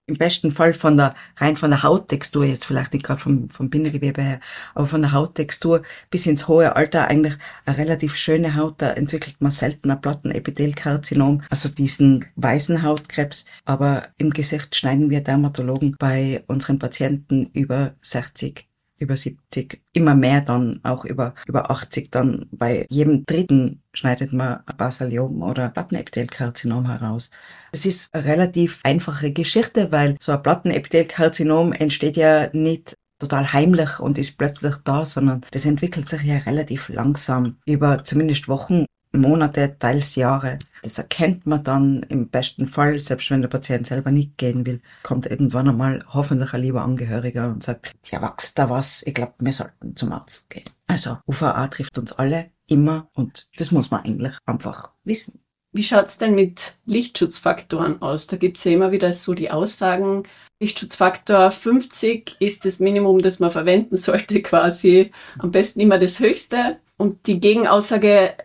im 0.06 0.18
besten 0.18 0.52
Fall 0.52 0.74
von 0.74 0.98
der, 0.98 1.16
rein 1.38 1.56
von 1.56 1.70
der 1.70 1.84
Hauttextur, 1.84 2.44
jetzt 2.44 2.66
vielleicht 2.66 2.94
nicht 2.94 3.06
gerade 3.06 3.22
vom, 3.22 3.50
vom 3.50 3.70
Bindegewebe 3.70 4.22
her, 4.22 4.40
aber 4.76 4.88
von 4.88 5.02
der 5.02 5.14
Hauttextur 5.14 5.84
bis 6.10 6.26
ins 6.26 6.48
hohe 6.48 6.76
Alter 6.76 7.08
eigentlich 7.08 7.36
eine 7.66 7.78
relativ 7.78 8.16
schöne 8.16 8.56
Haut, 8.56 8.82
da 8.82 8.92
entwickelt 8.92 9.38
man 9.40 9.52
selten 9.52 9.90
ein 9.92 10.02
Plattenepithelkarzinom, 10.02 11.44
also 11.50 11.70
diesen 11.70 12.26
weißen 12.36 12.84
Hautkrebs, 12.84 13.46
aber 13.64 14.10
im 14.18 14.32
Gesicht 14.32 14.76
schneiden 14.76 15.10
wir 15.10 15.22
Dermatologen 15.22 15.96
bei 15.98 16.44
unseren 16.48 16.80
Patienten 16.80 17.46
über 17.54 17.96
60 18.02 18.68
über 19.04 19.16
70, 19.16 19.82
immer 19.94 20.16
mehr 20.16 20.42
dann 20.42 20.80
auch 20.84 21.06
über, 21.06 21.36
über 21.48 21.70
80 21.70 22.12
dann 22.12 22.48
bei 22.52 22.86
jedem 22.90 23.26
dritten 23.26 23.82
schneidet 23.94 24.34
man 24.34 24.62
Basaliom 24.78 25.42
oder 25.44 25.70
Plattenepithelkarzinom 25.70 26.88
heraus. 26.88 27.30
Es 27.72 27.86
ist 27.86 28.14
eine 28.14 28.26
relativ 28.26 28.80
einfache 28.84 29.32
Geschichte, 29.32 29.92
weil 29.92 30.18
so 30.20 30.32
ein 30.32 30.42
Plattenepithelkarzinom 30.42 31.74
entsteht 31.74 32.18
ja 32.18 32.50
nicht 32.54 32.98
total 33.20 33.54
heimlich 33.54 34.00
und 34.00 34.18
ist 34.18 34.38
plötzlich 34.38 34.76
da, 34.84 35.06
sondern 35.06 35.42
das 35.52 35.66
entwickelt 35.66 36.10
sich 36.10 36.24
ja 36.24 36.38
relativ 36.40 36.90
langsam 36.90 37.58
über 37.66 38.04
zumindest 38.04 38.48
Wochen, 38.48 38.86
Monate, 39.12 39.78
teils 39.78 40.16
Jahre. 40.16 40.60
Das 40.84 40.98
erkennt 40.98 41.46
man 41.46 41.64
dann 41.64 42.04
im 42.04 42.28
besten 42.30 42.68
Fall, 42.68 43.00
selbst 43.00 43.32
wenn 43.32 43.42
der 43.42 43.50
Patient 43.50 43.88
selber 43.88 44.12
nicht 44.12 44.38
gehen 44.38 44.66
will, 44.66 44.82
kommt 45.02 45.26
irgendwann 45.26 45.70
einmal 45.70 46.04
hoffentlich 46.10 46.54
ein 46.54 46.62
lieber 46.62 46.84
Angehöriger 46.84 47.48
und 47.48 47.64
sagt, 47.64 47.94
ja, 48.12 48.22
wächst 48.22 48.60
da 48.60 48.70
was, 48.70 49.02
ich 49.04 49.14
glaube, 49.14 49.34
wir 49.40 49.54
sollten 49.54 49.96
zum 49.96 50.12
Arzt 50.12 50.50
gehen. 50.50 50.66
Also 50.86 51.18
UVA 51.26 51.68
trifft 51.70 51.98
uns 51.98 52.12
alle 52.12 52.52
immer 52.68 53.10
und 53.16 53.48
das 53.58 53.72
muss 53.72 53.92
man 53.92 54.04
eigentlich 54.04 54.34
einfach 54.46 54.92
wissen. 55.06 55.40
Wie 55.72 55.84
schaut's 55.84 56.18
denn 56.18 56.36
mit 56.36 56.74
Lichtschutzfaktoren 56.86 58.02
aus? 58.02 58.28
Da 58.28 58.38
gibt's 58.38 58.64
ja 58.66 58.74
immer 58.74 58.92
wieder 58.92 59.14
so 59.14 59.34
die 59.34 59.50
Aussagen, 59.50 60.24
Lichtschutzfaktor 60.60 61.52
50 61.52 62.38
ist 62.40 62.66
das 62.66 62.80
Minimum, 62.80 63.20
das 63.20 63.40
man 63.40 63.52
verwenden 63.52 63.98
sollte, 63.98 64.42
quasi 64.44 65.12
am 65.40 65.52
besten 65.52 65.80
immer 65.80 65.98
das 65.98 66.20
höchste. 66.20 66.78
Und 66.98 67.28
die 67.28 67.40
Gegenaussage 67.40 68.36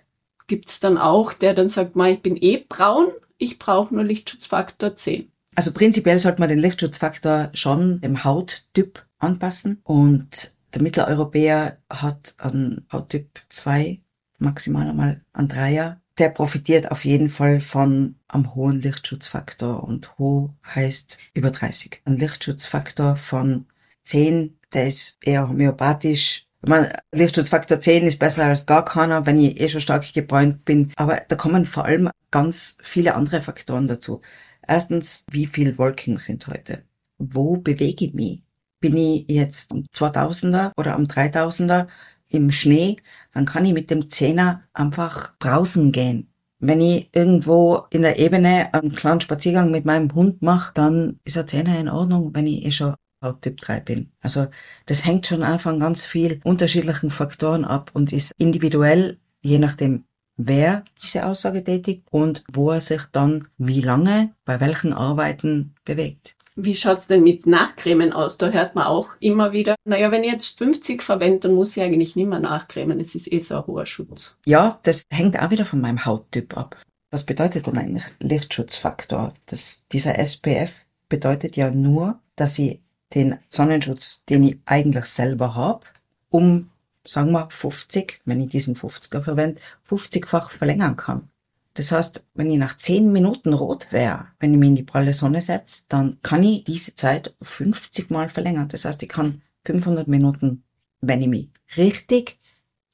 gibt's 0.48 0.80
dann 0.80 0.98
auch, 0.98 1.32
der 1.32 1.54
dann 1.54 1.68
sagt, 1.68 1.92
ich 1.96 2.20
bin 2.20 2.36
eh 2.36 2.64
braun, 2.68 3.06
ich 3.36 3.60
brauche 3.60 3.94
nur 3.94 4.02
Lichtschutzfaktor 4.02 4.96
10. 4.96 5.30
Also 5.54 5.72
prinzipiell 5.72 6.18
sollte 6.18 6.40
man 6.40 6.48
den 6.48 6.58
Lichtschutzfaktor 6.58 7.50
schon 7.54 8.00
dem 8.00 8.24
Hauttyp 8.24 9.04
anpassen 9.18 9.80
und 9.84 10.52
der 10.74 10.82
Mitteleuropäer 10.82 11.78
hat 11.88 12.34
an 12.38 12.84
Hauttyp 12.92 13.40
2 13.48 14.00
maximal 14.38 14.88
einmal 14.88 15.20
an 15.32 15.48
Dreier 15.48 16.00
der 16.18 16.30
profitiert 16.30 16.90
auf 16.90 17.04
jeden 17.04 17.28
Fall 17.28 17.60
von 17.60 18.16
am 18.26 18.54
hohen 18.54 18.80
Lichtschutzfaktor 18.80 19.84
und 19.84 20.18
hoch 20.18 20.50
heißt 20.66 21.18
über 21.32 21.50
30. 21.50 22.02
Ein 22.04 22.18
Lichtschutzfaktor 22.18 23.16
von 23.16 23.66
10, 24.04 24.58
der 24.72 24.88
ist 24.88 25.16
eher 25.22 25.48
homöopathisch. 25.48 26.47
Man, 26.66 26.88
Lichtschutzfaktor 27.12 27.80
10 27.80 28.06
ist 28.06 28.18
besser 28.18 28.44
als 28.44 28.66
gar 28.66 28.84
keiner, 28.84 29.26
wenn 29.26 29.38
ich 29.38 29.60
eh 29.60 29.68
schon 29.68 29.80
stark 29.80 30.12
gebräunt 30.12 30.64
bin. 30.64 30.92
Aber 30.96 31.22
da 31.28 31.36
kommen 31.36 31.66
vor 31.66 31.84
allem 31.84 32.10
ganz 32.30 32.78
viele 32.82 33.14
andere 33.14 33.40
Faktoren 33.40 33.86
dazu. 33.86 34.20
Erstens, 34.66 35.24
wie 35.30 35.46
viel 35.46 35.78
Wolken 35.78 36.16
sind 36.16 36.46
heute? 36.48 36.82
Wo 37.18 37.56
bewege 37.56 38.06
ich 38.06 38.14
mich? 38.14 38.42
Bin 38.80 38.96
ich 38.96 39.26
jetzt 39.28 39.72
am 39.72 39.86
2000er 39.92 40.72
oder 40.76 40.94
am 40.94 41.04
3000er 41.04 41.86
im 42.28 42.52
Schnee, 42.52 42.96
dann 43.32 43.46
kann 43.46 43.64
ich 43.64 43.72
mit 43.72 43.90
dem 43.90 44.10
Zehner 44.10 44.62
einfach 44.72 45.34
draußen 45.38 45.92
gehen. 45.92 46.28
Wenn 46.60 46.80
ich 46.80 47.08
irgendwo 47.14 47.82
in 47.90 48.02
der 48.02 48.18
Ebene 48.18 48.74
einen 48.74 48.94
kleinen 48.94 49.20
Spaziergang 49.20 49.70
mit 49.70 49.84
meinem 49.84 50.12
Hund 50.14 50.42
mache, 50.42 50.72
dann 50.74 51.20
ist 51.24 51.38
ein 51.38 51.48
Zehner 51.48 51.78
in 51.78 51.88
Ordnung, 51.88 52.34
wenn 52.34 52.46
ich 52.46 52.64
eh 52.66 52.72
schon 52.72 52.94
Hauttyp 53.22 53.60
3 53.60 53.80
bin. 53.80 54.12
Also 54.20 54.46
das 54.86 55.04
hängt 55.04 55.26
schon 55.26 55.42
einfach 55.42 55.70
von 55.70 55.80
ganz 55.80 56.04
viel 56.04 56.40
unterschiedlichen 56.44 57.10
Faktoren 57.10 57.64
ab 57.64 57.90
und 57.94 58.12
ist 58.12 58.32
individuell, 58.38 59.18
je 59.42 59.58
nachdem, 59.58 60.04
wer 60.36 60.84
diese 61.02 61.26
Aussage 61.26 61.64
tätigt 61.64 62.04
und 62.10 62.44
wo 62.50 62.70
er 62.70 62.80
sich 62.80 63.02
dann 63.12 63.48
wie 63.58 63.80
lange 63.80 64.34
bei 64.44 64.60
welchen 64.60 64.92
Arbeiten 64.92 65.74
bewegt. 65.84 66.36
Wie 66.60 66.74
schaut's 66.74 67.06
denn 67.06 67.22
mit 67.22 67.46
Nachcremen 67.46 68.12
aus? 68.12 68.36
Da 68.36 68.48
hört 68.48 68.74
man 68.74 68.86
auch 68.86 69.10
immer 69.20 69.52
wieder, 69.52 69.76
naja, 69.84 70.10
wenn 70.10 70.24
ich 70.24 70.32
jetzt 70.32 70.58
50 70.58 71.04
verwende, 71.04 71.40
dann 71.40 71.54
muss 71.54 71.76
ich 71.76 71.82
eigentlich 71.82 72.16
nicht 72.16 72.26
mehr 72.26 72.40
nachcremen. 72.40 72.98
Es 72.98 73.14
ist 73.14 73.30
eh 73.30 73.38
so 73.38 73.56
ein 73.56 73.66
hoher 73.68 73.86
Schutz. 73.86 74.36
Ja, 74.44 74.80
das 74.82 75.04
hängt 75.08 75.38
auch 75.38 75.50
wieder 75.50 75.64
von 75.64 75.80
meinem 75.80 76.04
Hauttyp 76.04 76.56
ab. 76.56 76.76
Was 77.12 77.24
bedeutet 77.24 77.66
denn 77.66 77.78
eigentlich 77.78 78.04
Lichtschutzfaktor? 78.18 79.34
Das, 79.46 79.84
dieser 79.92 80.18
SPF 80.18 80.84
bedeutet 81.08 81.56
ja 81.56 81.70
nur, 81.70 82.18
dass 82.34 82.58
ich 82.58 82.82
den 83.14 83.38
Sonnenschutz, 83.48 84.24
den 84.28 84.44
ich 84.44 84.58
eigentlich 84.64 85.06
selber 85.06 85.54
habe, 85.54 85.84
um, 86.30 86.70
sagen 87.04 87.32
wir, 87.32 87.48
50, 87.50 88.20
wenn 88.24 88.40
ich 88.40 88.50
diesen 88.50 88.76
50er 88.76 89.22
verwende, 89.22 89.60
50-fach 89.88 90.50
verlängern 90.50 90.96
kann. 90.96 91.28
Das 91.74 91.92
heißt, 91.92 92.26
wenn 92.34 92.50
ich 92.50 92.58
nach 92.58 92.76
zehn 92.76 93.12
Minuten 93.12 93.52
rot 93.52 93.92
wäre, 93.92 94.26
wenn 94.40 94.52
ich 94.52 94.58
mich 94.58 94.68
in 94.70 94.76
die 94.76 94.82
pralle 94.82 95.14
Sonne 95.14 95.42
setze, 95.42 95.82
dann 95.88 96.18
kann 96.22 96.42
ich 96.42 96.64
diese 96.64 96.96
Zeit 96.96 97.34
50 97.40 98.10
Mal 98.10 98.28
verlängern. 98.30 98.68
Das 98.68 98.84
heißt, 98.84 99.02
ich 99.02 99.08
kann 99.08 99.42
500 99.64 100.08
Minuten, 100.08 100.64
wenn 101.00 101.22
ich 101.22 101.28
mich 101.28 101.50
richtig, 101.76 102.38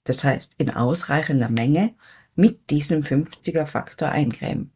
das 0.04 0.23
heißt 0.23 0.56
in 0.59 0.71
ausreichender 0.71 1.49
Menge, 1.49 1.94
mit 2.37 2.68
diesem 2.68 3.02
50er 3.02 3.64
Faktor 3.64 4.09
eincremen. 4.09 4.71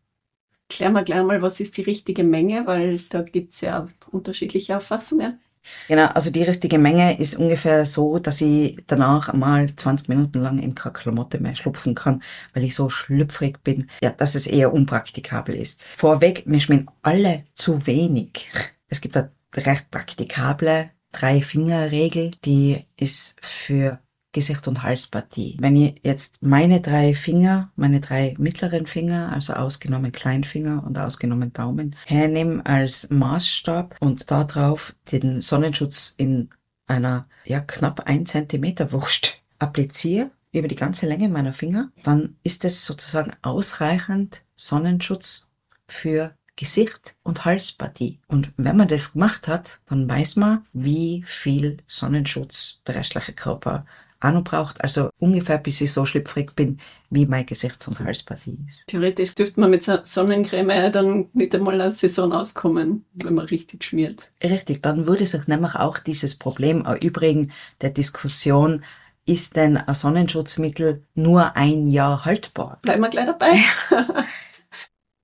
Klär 0.68 0.90
mal 0.90 1.04
gleich 1.04 1.22
mal, 1.22 1.40
was 1.40 1.60
ist 1.60 1.76
die 1.76 1.82
richtige 1.82 2.24
Menge, 2.24 2.66
weil 2.66 2.98
da 3.10 3.22
gibt's 3.22 3.60
ja 3.62 3.88
unterschiedliche 4.10 4.76
Auffassungen. 4.76 5.40
Genau, 5.88 6.06
also 6.06 6.30
die 6.30 6.42
richtige 6.42 6.78
Menge 6.78 7.18
ist 7.18 7.36
ungefähr 7.36 7.86
so, 7.86 8.18
dass 8.18 8.40
ich 8.40 8.78
danach 8.86 9.32
mal 9.32 9.74
20 9.74 10.08
Minuten 10.08 10.40
lang 10.40 10.58
in 10.58 10.74
keine 10.74 10.92
Klamotte 10.92 11.40
mehr 11.40 11.56
schlupfen 11.56 11.94
kann, 11.94 12.22
weil 12.54 12.64
ich 12.64 12.74
so 12.74 12.88
schlüpfrig 12.88 13.62
bin, 13.62 13.88
ja, 14.02 14.10
dass 14.10 14.34
es 14.34 14.46
eher 14.46 14.72
unpraktikabel 14.72 15.54
ist. 15.54 15.82
Vorweg, 15.96 16.46
mir 16.46 16.60
schmecken 16.60 16.88
alle 17.02 17.44
zu 17.54 17.86
wenig. 17.86 18.50
Es 18.88 19.00
gibt 19.00 19.16
eine 19.16 19.30
recht 19.54 19.90
praktikable 19.90 20.90
Drei-Finger-Regel, 21.12 22.32
die 22.44 22.84
ist 22.96 23.38
für 23.40 23.98
Gesicht- 24.32 24.68
und 24.68 24.82
Halspartie. 24.82 25.56
Wenn 25.60 25.76
ich 25.76 26.00
jetzt 26.02 26.36
meine 26.40 26.80
drei 26.80 27.14
Finger, 27.14 27.70
meine 27.76 28.00
drei 28.00 28.34
mittleren 28.38 28.86
Finger, 28.86 29.32
also 29.32 29.54
ausgenommen 29.54 30.12
Kleinfinger 30.12 30.84
und 30.84 30.98
ausgenommen 30.98 31.52
Daumen, 31.52 31.96
hernehme 32.06 32.64
als 32.66 33.10
Maßstab 33.10 33.96
und 34.00 34.30
darauf 34.30 34.94
den 35.10 35.40
Sonnenschutz 35.40 36.14
in 36.16 36.50
einer 36.86 37.26
ja 37.44 37.60
knapp 37.60 38.00
ein 38.06 38.26
Zentimeter 38.26 38.92
Wurst 38.92 39.42
appliziere 39.58 40.30
über 40.52 40.68
die 40.68 40.76
ganze 40.76 41.06
Länge 41.06 41.28
meiner 41.28 41.52
Finger, 41.52 41.90
dann 42.04 42.36
ist 42.42 42.64
es 42.64 42.84
sozusagen 42.84 43.32
ausreichend 43.42 44.42
Sonnenschutz 44.56 45.48
für 45.86 46.34
Gesicht 46.56 47.14
und 47.22 47.44
Halspartie. 47.44 48.20
Und 48.26 48.52
wenn 48.56 48.76
man 48.76 48.88
das 48.88 49.12
gemacht 49.12 49.46
hat, 49.46 49.78
dann 49.86 50.08
weiß 50.08 50.36
man, 50.36 50.66
wie 50.72 51.22
viel 51.26 51.78
Sonnenschutz 51.86 52.82
der 52.86 52.96
restliche 52.96 53.32
Körper 53.32 53.86
auch 54.20 54.42
braucht. 54.42 54.82
Also 54.82 55.10
ungefähr 55.18 55.58
bis 55.58 55.80
ich 55.80 55.92
so 55.92 56.06
schlüpfrig 56.06 56.54
bin, 56.54 56.78
wie 57.10 57.26
mein 57.26 57.46
Gesichts- 57.46 57.88
und 57.88 58.00
Halspartie 58.00 58.58
ist. 58.66 58.86
Theoretisch 58.86 59.34
dürfte 59.34 59.60
man 59.60 59.70
mit 59.70 59.84
Sonnencreme 59.84 60.92
dann 60.92 61.26
nicht 61.32 61.54
einmal 61.54 61.80
eine 61.80 61.92
Saison 61.92 62.32
auskommen, 62.32 63.04
wenn 63.14 63.34
man 63.34 63.46
richtig 63.46 63.84
schmiert. 63.84 64.30
Richtig, 64.42 64.82
dann 64.82 65.06
würde 65.06 65.26
sich 65.26 65.46
nämlich 65.46 65.74
auch 65.74 65.98
dieses 65.98 66.36
Problem 66.36 66.84
erübrigen 66.84 67.52
der 67.80 67.90
Diskussion, 67.90 68.84
ist 69.24 69.56
denn 69.56 69.76
ein 69.76 69.94
Sonnenschutzmittel 69.94 71.04
nur 71.14 71.54
ein 71.54 71.86
Jahr 71.86 72.24
haltbar? 72.24 72.78
Bleiben 72.80 73.02
wir 73.02 73.10
gleich 73.10 73.26
dabei. 73.26 73.52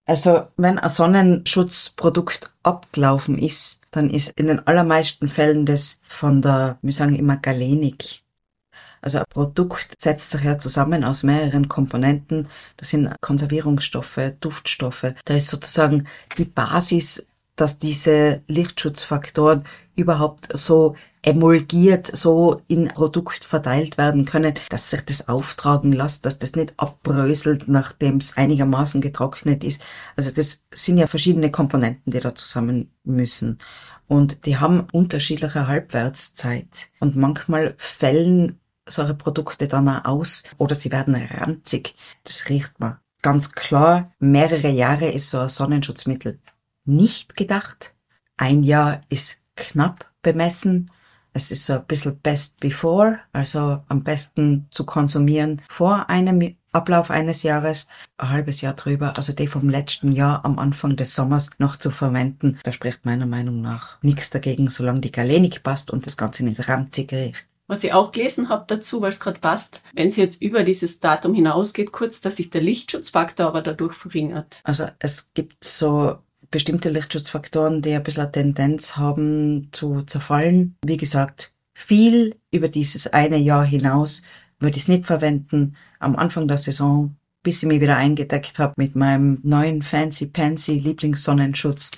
Also, 0.06 0.48
wenn 0.58 0.78
ein 0.78 0.90
Sonnenschutzprodukt 0.90 2.50
abgelaufen 2.62 3.38
ist, 3.38 3.80
dann 3.90 4.10
ist 4.10 4.32
in 4.38 4.48
den 4.48 4.66
allermeisten 4.66 5.28
Fällen 5.28 5.64
das 5.64 6.02
von 6.06 6.42
der, 6.42 6.78
wir 6.82 6.92
sagen 6.92 7.14
immer 7.14 7.38
Galenik. 7.38 8.23
Also 9.04 9.18
ein 9.18 9.24
Produkt 9.28 10.00
setzt 10.00 10.30
sich 10.30 10.44
ja 10.44 10.58
zusammen 10.58 11.04
aus 11.04 11.24
mehreren 11.24 11.68
Komponenten. 11.68 12.48
Das 12.78 12.88
sind 12.88 13.14
Konservierungsstoffe, 13.20 14.32
Duftstoffe. 14.40 15.12
Da 15.26 15.34
ist 15.34 15.48
sozusagen 15.48 16.06
die 16.38 16.46
Basis, 16.46 17.28
dass 17.54 17.76
diese 17.76 18.40
Lichtschutzfaktoren 18.46 19.64
überhaupt 19.94 20.48
so 20.56 20.96
emulgiert, 21.20 22.06
so 22.16 22.62
in 22.66 22.88
Produkt 22.88 23.44
verteilt 23.44 23.98
werden 23.98 24.24
können, 24.24 24.54
dass 24.70 24.88
sich 24.88 25.02
das 25.02 25.28
auftragen 25.28 25.92
lässt, 25.92 26.24
dass 26.24 26.38
das 26.38 26.54
nicht 26.54 26.72
abbröselt, 26.78 27.68
nachdem 27.68 28.16
es 28.16 28.38
einigermaßen 28.38 29.02
getrocknet 29.02 29.64
ist. 29.64 29.82
Also 30.16 30.30
das 30.30 30.64
sind 30.72 30.96
ja 30.96 31.06
verschiedene 31.06 31.50
Komponenten, 31.50 32.10
die 32.10 32.20
da 32.20 32.34
zusammen 32.34 32.90
müssen. 33.04 33.58
Und 34.06 34.46
die 34.46 34.56
haben 34.56 34.86
unterschiedliche 34.92 35.66
Halbwertszeit. 35.66 36.88
Und 37.00 37.16
manchmal 37.16 37.74
fällen 37.76 38.60
solche 38.88 39.14
Produkte 39.14 39.68
dann 39.68 39.88
auch 39.88 40.04
aus 40.04 40.44
oder 40.58 40.74
sie 40.74 40.92
werden 40.92 41.14
ranzig. 41.14 41.94
Das 42.24 42.48
riecht 42.48 42.78
man. 42.80 42.98
Ganz 43.22 43.52
klar, 43.52 44.12
mehrere 44.18 44.68
Jahre 44.68 45.08
ist 45.08 45.30
so 45.30 45.38
ein 45.38 45.48
Sonnenschutzmittel 45.48 46.40
nicht 46.84 47.36
gedacht. 47.36 47.94
Ein 48.36 48.62
Jahr 48.62 49.00
ist 49.08 49.42
knapp 49.56 50.10
bemessen. 50.22 50.90
Es 51.32 51.50
ist 51.50 51.66
so 51.66 51.72
ein 51.74 51.86
bisschen 51.86 52.20
best 52.20 52.60
before, 52.60 53.18
also 53.32 53.82
am 53.88 54.04
besten 54.04 54.68
zu 54.70 54.84
konsumieren 54.84 55.62
vor 55.68 56.08
einem 56.08 56.56
Ablauf 56.70 57.10
eines 57.10 57.42
Jahres, 57.42 57.88
ein 58.18 58.30
halbes 58.30 58.60
Jahr 58.60 58.74
drüber, 58.74 59.16
also 59.16 59.32
die 59.32 59.46
vom 59.46 59.68
letzten 59.68 60.12
Jahr 60.12 60.44
am 60.44 60.58
Anfang 60.58 60.96
des 60.96 61.14
Sommers 61.14 61.50
noch 61.58 61.76
zu 61.76 61.90
verwenden. 61.90 62.58
Da 62.64 62.72
spricht 62.72 63.04
meiner 63.04 63.26
Meinung 63.26 63.60
nach 63.60 64.00
nichts 64.02 64.30
dagegen, 64.30 64.68
solange 64.68 65.00
die 65.00 65.12
Galenik 65.12 65.62
passt 65.62 65.90
und 65.90 66.06
das 66.06 66.16
Ganze 66.16 66.44
nicht 66.44 66.68
ranzig 66.68 67.12
riecht. 67.12 67.46
Was 67.66 67.82
ich 67.82 67.92
auch 67.92 68.12
gelesen 68.12 68.50
habe 68.50 68.64
dazu, 68.66 69.00
weil 69.00 69.10
es 69.10 69.20
gerade 69.20 69.40
passt, 69.40 69.82
wenn 69.94 70.08
es 70.08 70.16
jetzt 70.16 70.42
über 70.42 70.64
dieses 70.64 71.00
Datum 71.00 71.34
hinausgeht, 71.34 71.92
kurz, 71.92 72.20
dass 72.20 72.36
sich 72.36 72.50
der 72.50 72.60
Lichtschutzfaktor 72.60 73.46
aber 73.46 73.62
dadurch 73.62 73.94
verringert. 73.94 74.60
Also 74.64 74.88
es 74.98 75.32
gibt 75.32 75.64
so 75.64 76.18
bestimmte 76.50 76.90
Lichtschutzfaktoren, 76.90 77.80
die 77.80 77.94
ein 77.94 78.02
bisschen 78.02 78.22
eine 78.22 78.32
Tendenz 78.32 78.96
haben 78.96 79.70
zu 79.72 80.02
zerfallen. 80.02 80.76
Wie 80.84 80.98
gesagt, 80.98 81.52
viel 81.72 82.36
über 82.52 82.68
dieses 82.68 83.12
eine 83.12 83.38
Jahr 83.38 83.64
hinaus 83.64 84.22
würde 84.60 84.76
ich 84.76 84.84
es 84.84 84.88
nicht 84.88 85.06
verwenden. 85.06 85.76
Am 85.98 86.16
Anfang 86.16 86.46
der 86.46 86.58
Saison, 86.58 87.16
bis 87.42 87.62
ich 87.62 87.68
mich 87.68 87.80
wieder 87.80 87.96
eingedeckt 87.96 88.58
habe 88.58 88.74
mit 88.76 88.94
meinem 88.94 89.40
neuen 89.42 89.82
Fancy 89.82 90.26
Pansy 90.26 90.78
Lieblingssonnenschutz, 90.78 91.92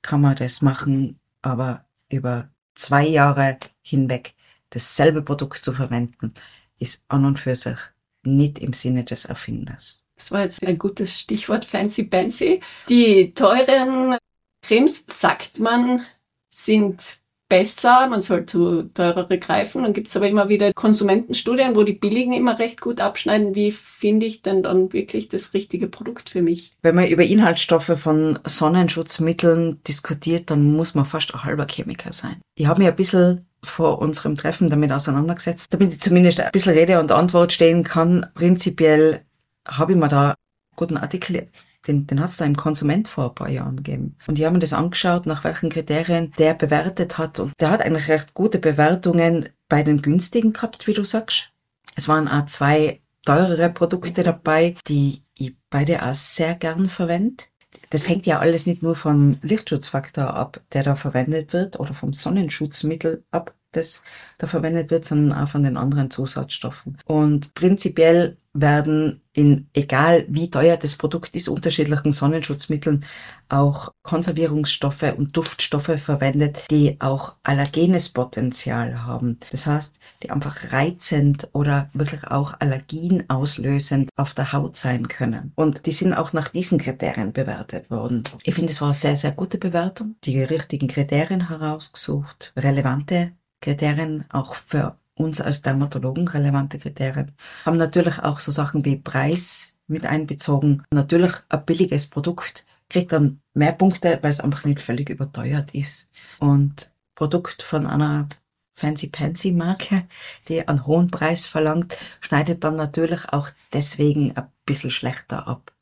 kann 0.00 0.20
man 0.20 0.36
das 0.36 0.62
machen. 0.62 1.18
Aber 1.42 1.84
über 2.08 2.48
zwei 2.74 3.06
Jahre 3.06 3.58
hinweg 3.82 4.34
dasselbe 4.70 5.22
Produkt 5.22 5.64
zu 5.64 5.72
verwenden, 5.72 6.32
ist 6.78 7.04
an 7.08 7.24
und 7.24 7.38
für 7.38 7.56
sich 7.56 7.78
nicht 8.24 8.58
im 8.58 8.72
Sinne 8.72 9.04
des 9.04 9.24
Erfinders. 9.24 10.06
Das 10.16 10.32
war 10.32 10.42
jetzt 10.42 10.62
ein 10.62 10.78
gutes 10.78 11.20
Stichwort, 11.20 11.64
fancy 11.64 12.08
fancy. 12.10 12.60
Die 12.88 13.32
teuren 13.34 14.16
Cremes, 14.62 15.06
sagt 15.08 15.60
man, 15.60 16.02
sind 16.50 17.18
besser, 17.48 18.08
man 18.08 18.20
sollte 18.20 18.90
teurere 18.92 19.38
greifen. 19.38 19.82
Dann 19.82 19.92
gibt's 19.92 20.16
aber 20.16 20.28
immer 20.28 20.48
wieder 20.48 20.72
Konsumentenstudien, 20.72 21.76
wo 21.76 21.82
die 21.82 21.94
billigen 21.94 22.32
immer 22.32 22.58
recht 22.58 22.80
gut 22.80 23.00
abschneiden. 23.00 23.54
Wie 23.54 23.72
finde 23.72 24.26
ich 24.26 24.42
denn 24.42 24.62
dann 24.62 24.92
wirklich 24.92 25.28
das 25.28 25.54
richtige 25.54 25.88
Produkt 25.88 26.30
für 26.30 26.42
mich? 26.42 26.76
Wenn 26.82 26.94
man 26.94 27.08
über 27.08 27.24
Inhaltsstoffe 27.24 27.98
von 27.98 28.38
Sonnenschutzmitteln 28.44 29.82
diskutiert, 29.84 30.50
dann 30.50 30.72
muss 30.72 30.94
man 30.94 31.06
fast 31.06 31.34
ein 31.34 31.44
halber 31.44 31.66
Chemiker 31.66 32.12
sein. 32.12 32.40
Ich 32.54 32.66
habe 32.66 32.82
mir 32.82 32.90
ein 32.90 32.96
bisschen 32.96 33.47
vor 33.62 34.00
unserem 34.00 34.34
Treffen 34.34 34.70
damit 34.70 34.92
auseinandergesetzt, 34.92 35.72
damit 35.72 35.92
ich 35.92 36.00
zumindest 36.00 36.40
ein 36.40 36.52
bisschen 36.52 36.74
Rede 36.74 37.00
und 37.00 37.12
Antwort 37.12 37.52
stehen 37.52 37.82
kann. 37.82 38.26
Prinzipiell 38.34 39.22
habe 39.66 39.92
ich 39.92 39.98
mir 39.98 40.08
da 40.08 40.34
guten 40.76 40.96
Artikel, 40.96 41.48
den, 41.86 42.06
den 42.06 42.20
hat 42.20 42.30
es 42.30 42.36
da 42.36 42.44
im 42.44 42.56
Konsument 42.56 43.08
vor 43.08 43.30
ein 43.30 43.34
paar 43.34 43.48
Jahren 43.48 43.76
gegeben. 43.76 44.16
Und 44.26 44.38
die 44.38 44.46
haben 44.46 44.60
das 44.60 44.72
angeschaut, 44.72 45.26
nach 45.26 45.44
welchen 45.44 45.70
Kriterien 45.70 46.32
der 46.38 46.54
bewertet 46.54 47.18
hat. 47.18 47.40
Und 47.40 47.52
der 47.60 47.70
hat 47.70 47.82
eigentlich 47.82 48.08
recht 48.08 48.34
gute 48.34 48.58
Bewertungen 48.58 49.48
bei 49.68 49.82
den 49.82 50.02
günstigen 50.02 50.52
gehabt, 50.52 50.86
wie 50.86 50.94
du 50.94 51.04
sagst. 51.04 51.50
Es 51.96 52.08
waren 52.08 52.28
auch 52.28 52.46
zwei 52.46 53.00
teurere 53.24 53.70
Produkte 53.70 54.22
dabei, 54.22 54.76
die 54.86 55.22
ich 55.34 55.54
beide 55.70 56.02
auch 56.02 56.14
sehr 56.14 56.54
gern 56.54 56.88
verwende. 56.88 57.44
Das 57.90 58.08
hängt 58.08 58.26
ja 58.26 58.38
alles 58.38 58.66
nicht 58.66 58.82
nur 58.82 58.94
vom 58.96 59.38
Lichtschutzfaktor 59.42 60.34
ab, 60.34 60.60
der 60.72 60.82
da 60.82 60.94
verwendet 60.94 61.52
wird, 61.52 61.80
oder 61.80 61.94
vom 61.94 62.12
Sonnenschutzmittel 62.12 63.24
ab, 63.30 63.54
das 63.72 64.02
da 64.38 64.46
verwendet 64.46 64.90
wird, 64.90 65.04
sondern 65.04 65.38
auch 65.38 65.48
von 65.48 65.62
den 65.62 65.76
anderen 65.76 66.10
Zusatzstoffen. 66.10 66.98
Und 67.06 67.54
prinzipiell 67.54 68.36
werden 68.60 69.20
in, 69.32 69.68
egal 69.72 70.24
wie 70.28 70.50
teuer 70.50 70.76
das 70.76 70.96
Produkt 70.96 71.34
ist, 71.34 71.48
unterschiedlichen 71.48 72.12
Sonnenschutzmitteln 72.12 73.04
auch 73.48 73.92
Konservierungsstoffe 74.02 75.14
und 75.16 75.36
Duftstoffe 75.36 76.00
verwendet, 76.00 76.58
die 76.70 76.96
auch 77.00 77.36
allergenes 77.42 78.08
Potenzial 78.08 79.04
haben. 79.04 79.38
Das 79.50 79.66
heißt, 79.66 79.98
die 80.22 80.30
einfach 80.30 80.72
reizend 80.72 81.48
oder 81.52 81.88
wirklich 81.92 82.24
auch 82.24 82.54
Allergien 82.58 83.28
auslösend 83.28 84.10
auf 84.16 84.34
der 84.34 84.52
Haut 84.52 84.76
sein 84.76 85.08
können. 85.08 85.52
Und 85.54 85.86
die 85.86 85.92
sind 85.92 86.14
auch 86.14 86.32
nach 86.32 86.48
diesen 86.48 86.78
Kriterien 86.78 87.32
bewertet 87.32 87.90
worden. 87.90 88.24
Ich 88.42 88.54
finde, 88.54 88.72
es 88.72 88.80
war 88.80 88.88
eine 88.88 88.96
sehr, 88.96 89.16
sehr 89.16 89.32
gute 89.32 89.58
Bewertung. 89.58 90.16
Die 90.24 90.42
richtigen 90.42 90.88
Kriterien 90.88 91.48
herausgesucht, 91.48 92.52
relevante 92.56 93.32
Kriterien 93.60 94.24
auch 94.30 94.54
für 94.54 94.96
uns 95.14 95.40
als 95.40 95.62
Dermatologen 95.62 96.28
relevante 96.28 96.78
Kriterien. 96.78 97.32
Haben 97.66 97.76
natürlich 97.76 98.18
auch 98.20 98.38
so 98.38 98.52
Sachen 98.52 98.84
wie 98.84 98.96
Preis 98.96 99.80
mit 99.86 100.06
einbezogen. 100.06 100.84
Natürlich 100.90 101.32
ein 101.48 101.64
billiges 101.64 102.06
Produkt 102.06 102.64
kriegt 102.88 103.12
dann 103.12 103.40
mehr 103.54 103.72
Punkte, 103.72 104.18
weil 104.22 104.30
es 104.30 104.40
einfach 104.40 104.64
nicht 104.64 104.80
völlig 104.80 105.10
überteuert 105.10 105.74
ist. 105.74 106.10
Und 106.38 106.92
Produkt 107.14 107.62
von 107.62 107.86
einer 107.86 108.28
Fancy 108.74 109.08
Pansy 109.08 109.50
Marke, 109.50 110.04
die 110.48 110.66
einen 110.66 110.86
hohen 110.86 111.10
Preis 111.10 111.46
verlangt, 111.46 111.96
schneidet 112.20 112.62
dann 112.62 112.76
natürlich 112.76 113.28
auch 113.28 113.48
deswegen 113.72 114.36
ein 114.36 114.46
bisschen 114.64 114.92
schlechter 114.92 115.48
ab. 115.48 115.72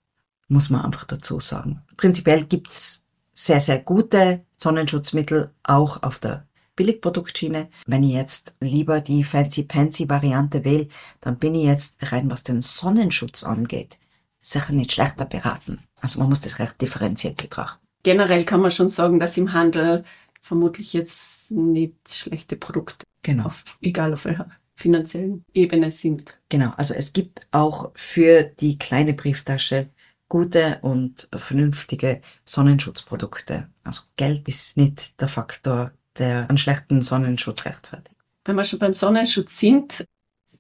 Muss 0.48 0.70
man 0.70 0.84
einfach 0.84 1.04
dazu 1.04 1.40
sagen. 1.40 1.82
Prinzipiell 1.96 2.44
gibt's 2.44 3.08
sehr, 3.32 3.60
sehr 3.60 3.80
gute 3.80 4.44
Sonnenschutzmittel 4.56 5.50
auch 5.62 6.02
auf 6.02 6.18
der 6.18 6.46
Billigproduktschiene. 6.76 7.68
Wenn 7.86 8.02
ich 8.04 8.12
jetzt 8.12 8.54
lieber 8.60 9.00
die 9.00 9.24
Fancy-Pansy-Variante 9.24 10.64
wähle, 10.64 10.88
dann 11.20 11.38
bin 11.38 11.54
ich 11.54 11.64
jetzt 11.64 12.12
rein, 12.12 12.30
was 12.30 12.42
den 12.42 12.62
Sonnenschutz 12.62 13.44
angeht, 13.44 13.98
sicher 14.38 14.72
nicht 14.72 14.92
schlechter 14.92 15.24
beraten. 15.24 15.80
Also 16.00 16.20
man 16.20 16.28
muss 16.28 16.40
das 16.40 16.58
recht 16.58 16.80
differenziert 16.80 17.38
betrachten. 17.38 17.84
Generell 18.02 18.44
kann 18.44 18.60
man 18.60 18.70
schon 18.70 18.88
sagen, 18.88 19.18
dass 19.18 19.36
im 19.36 19.52
Handel 19.52 20.04
vermutlich 20.40 20.92
jetzt 20.92 21.50
nicht 21.50 21.96
schlechte 22.14 22.56
Produkte, 22.56 23.04
Genau. 23.22 23.46
auf, 23.46 23.64
egal 23.80 24.12
auf 24.12 24.24
welcher 24.26 24.48
finanziellen 24.76 25.44
Ebene 25.54 25.90
sind. 25.90 26.38
Genau. 26.48 26.72
Also 26.76 26.94
es 26.94 27.12
gibt 27.12 27.46
auch 27.50 27.90
für 27.96 28.44
die 28.44 28.78
kleine 28.78 29.14
Brieftasche 29.14 29.88
gute 30.28 30.78
und 30.82 31.28
vernünftige 31.34 32.20
Sonnenschutzprodukte. 32.44 33.68
Also 33.84 34.02
Geld 34.16 34.46
ist 34.48 34.76
nicht 34.76 35.20
der 35.20 35.28
Faktor, 35.28 35.92
der 36.18 36.48
einen 36.48 36.58
schlechten 36.58 37.02
Sonnenschutz 37.02 37.64
rechtfertigt. 37.64 38.16
Wenn 38.44 38.56
wir 38.56 38.64
schon 38.64 38.78
beim 38.78 38.92
Sonnenschutz 38.92 39.58
sind, 39.58 40.06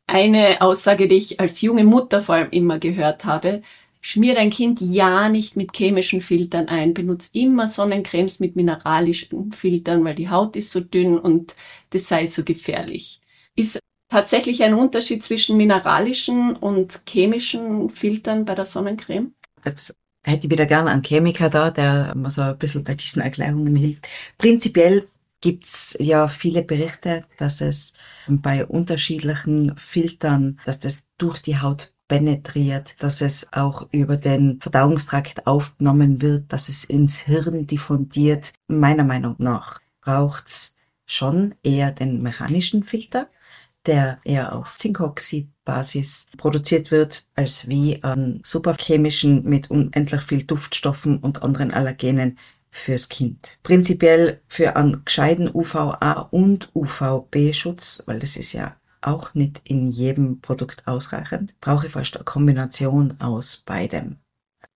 eine 0.06 0.60
Aussage, 0.60 1.08
die 1.08 1.16
ich 1.16 1.40
als 1.40 1.60
junge 1.60 1.84
Mutter 1.84 2.20
vor 2.20 2.36
allem 2.36 2.50
immer 2.50 2.78
gehört 2.78 3.24
habe, 3.24 3.62
schmier 4.00 4.34
dein 4.34 4.50
Kind 4.50 4.80
ja 4.80 5.28
nicht 5.28 5.56
mit 5.56 5.76
chemischen 5.76 6.20
Filtern 6.20 6.68
ein, 6.68 6.94
benutz 6.94 7.30
immer 7.32 7.66
Sonnencremes 7.66 8.38
mit 8.38 8.54
mineralischen 8.54 9.52
Filtern, 9.52 10.04
weil 10.04 10.14
die 10.14 10.30
Haut 10.30 10.54
ist 10.54 10.70
so 10.70 10.80
dünn 10.80 11.18
und 11.18 11.56
das 11.90 12.06
sei 12.06 12.26
so 12.28 12.44
gefährlich. 12.44 13.20
Ist 13.56 13.80
tatsächlich 14.08 14.62
ein 14.62 14.74
Unterschied 14.74 15.24
zwischen 15.24 15.56
mineralischen 15.56 16.54
und 16.54 17.02
chemischen 17.08 17.90
Filtern 17.90 18.44
bei 18.44 18.54
der 18.54 18.64
Sonnencreme? 18.64 19.32
Jetzt 19.64 19.96
hätte 20.24 20.46
ich 20.46 20.52
wieder 20.52 20.66
gerne 20.66 20.90
einen 20.90 21.02
Chemiker 21.02 21.50
da, 21.50 21.72
der 21.72 22.14
mir 22.14 22.30
so 22.30 22.42
ein 22.42 22.58
bisschen 22.58 22.84
bei 22.84 22.94
diesen 22.94 23.22
Erklärungen 23.22 23.74
hilft. 23.74 24.06
Prinzipiell 24.38 25.08
gibt's 25.46 25.96
ja 26.00 26.26
viele 26.26 26.64
Berichte, 26.64 27.22
dass 27.38 27.60
es 27.60 27.94
bei 28.26 28.66
unterschiedlichen 28.66 29.76
Filtern, 29.76 30.58
dass 30.64 30.80
das 30.80 31.04
durch 31.18 31.40
die 31.40 31.60
Haut 31.60 31.92
penetriert, 32.08 32.96
dass 32.98 33.20
es 33.20 33.52
auch 33.52 33.86
über 33.92 34.16
den 34.16 34.58
Verdauungstrakt 34.60 35.46
aufgenommen 35.46 36.20
wird, 36.20 36.52
dass 36.52 36.68
es 36.68 36.82
ins 36.82 37.20
Hirn 37.20 37.68
diffundiert. 37.68 38.54
Meiner 38.66 39.04
Meinung 39.04 39.36
nach 39.38 39.80
braucht's 40.00 40.74
schon 41.04 41.54
eher 41.62 41.92
den 41.92 42.22
mechanischen 42.22 42.82
Filter, 42.82 43.28
der 43.86 44.18
eher 44.24 44.52
auf 44.52 44.76
Zinkoxidbasis 44.76 46.26
produziert 46.38 46.90
wird, 46.90 47.22
als 47.36 47.68
wie 47.68 48.02
an 48.02 48.40
superchemischen 48.42 49.44
mit 49.44 49.70
unendlich 49.70 50.22
viel 50.22 50.42
Duftstoffen 50.42 51.18
und 51.18 51.44
anderen 51.44 51.72
Allergenen 51.72 52.36
fürs 52.70 53.08
Kind. 53.08 53.58
Prinzipiell 53.62 54.40
für 54.46 54.76
einen 54.76 55.04
gescheiten 55.04 55.50
UVA 55.52 56.28
und 56.30 56.70
UVB-Schutz, 56.74 58.04
weil 58.06 58.18
das 58.18 58.36
ist 58.36 58.52
ja 58.52 58.76
auch 59.00 59.34
nicht 59.34 59.60
in 59.64 59.86
jedem 59.86 60.40
Produkt 60.40 60.86
ausreichend, 60.86 61.54
brauche 61.60 61.86
ich 61.86 61.92
fast 61.92 62.16
eine 62.16 62.24
Kombination 62.24 63.20
aus 63.20 63.62
beidem. 63.64 64.16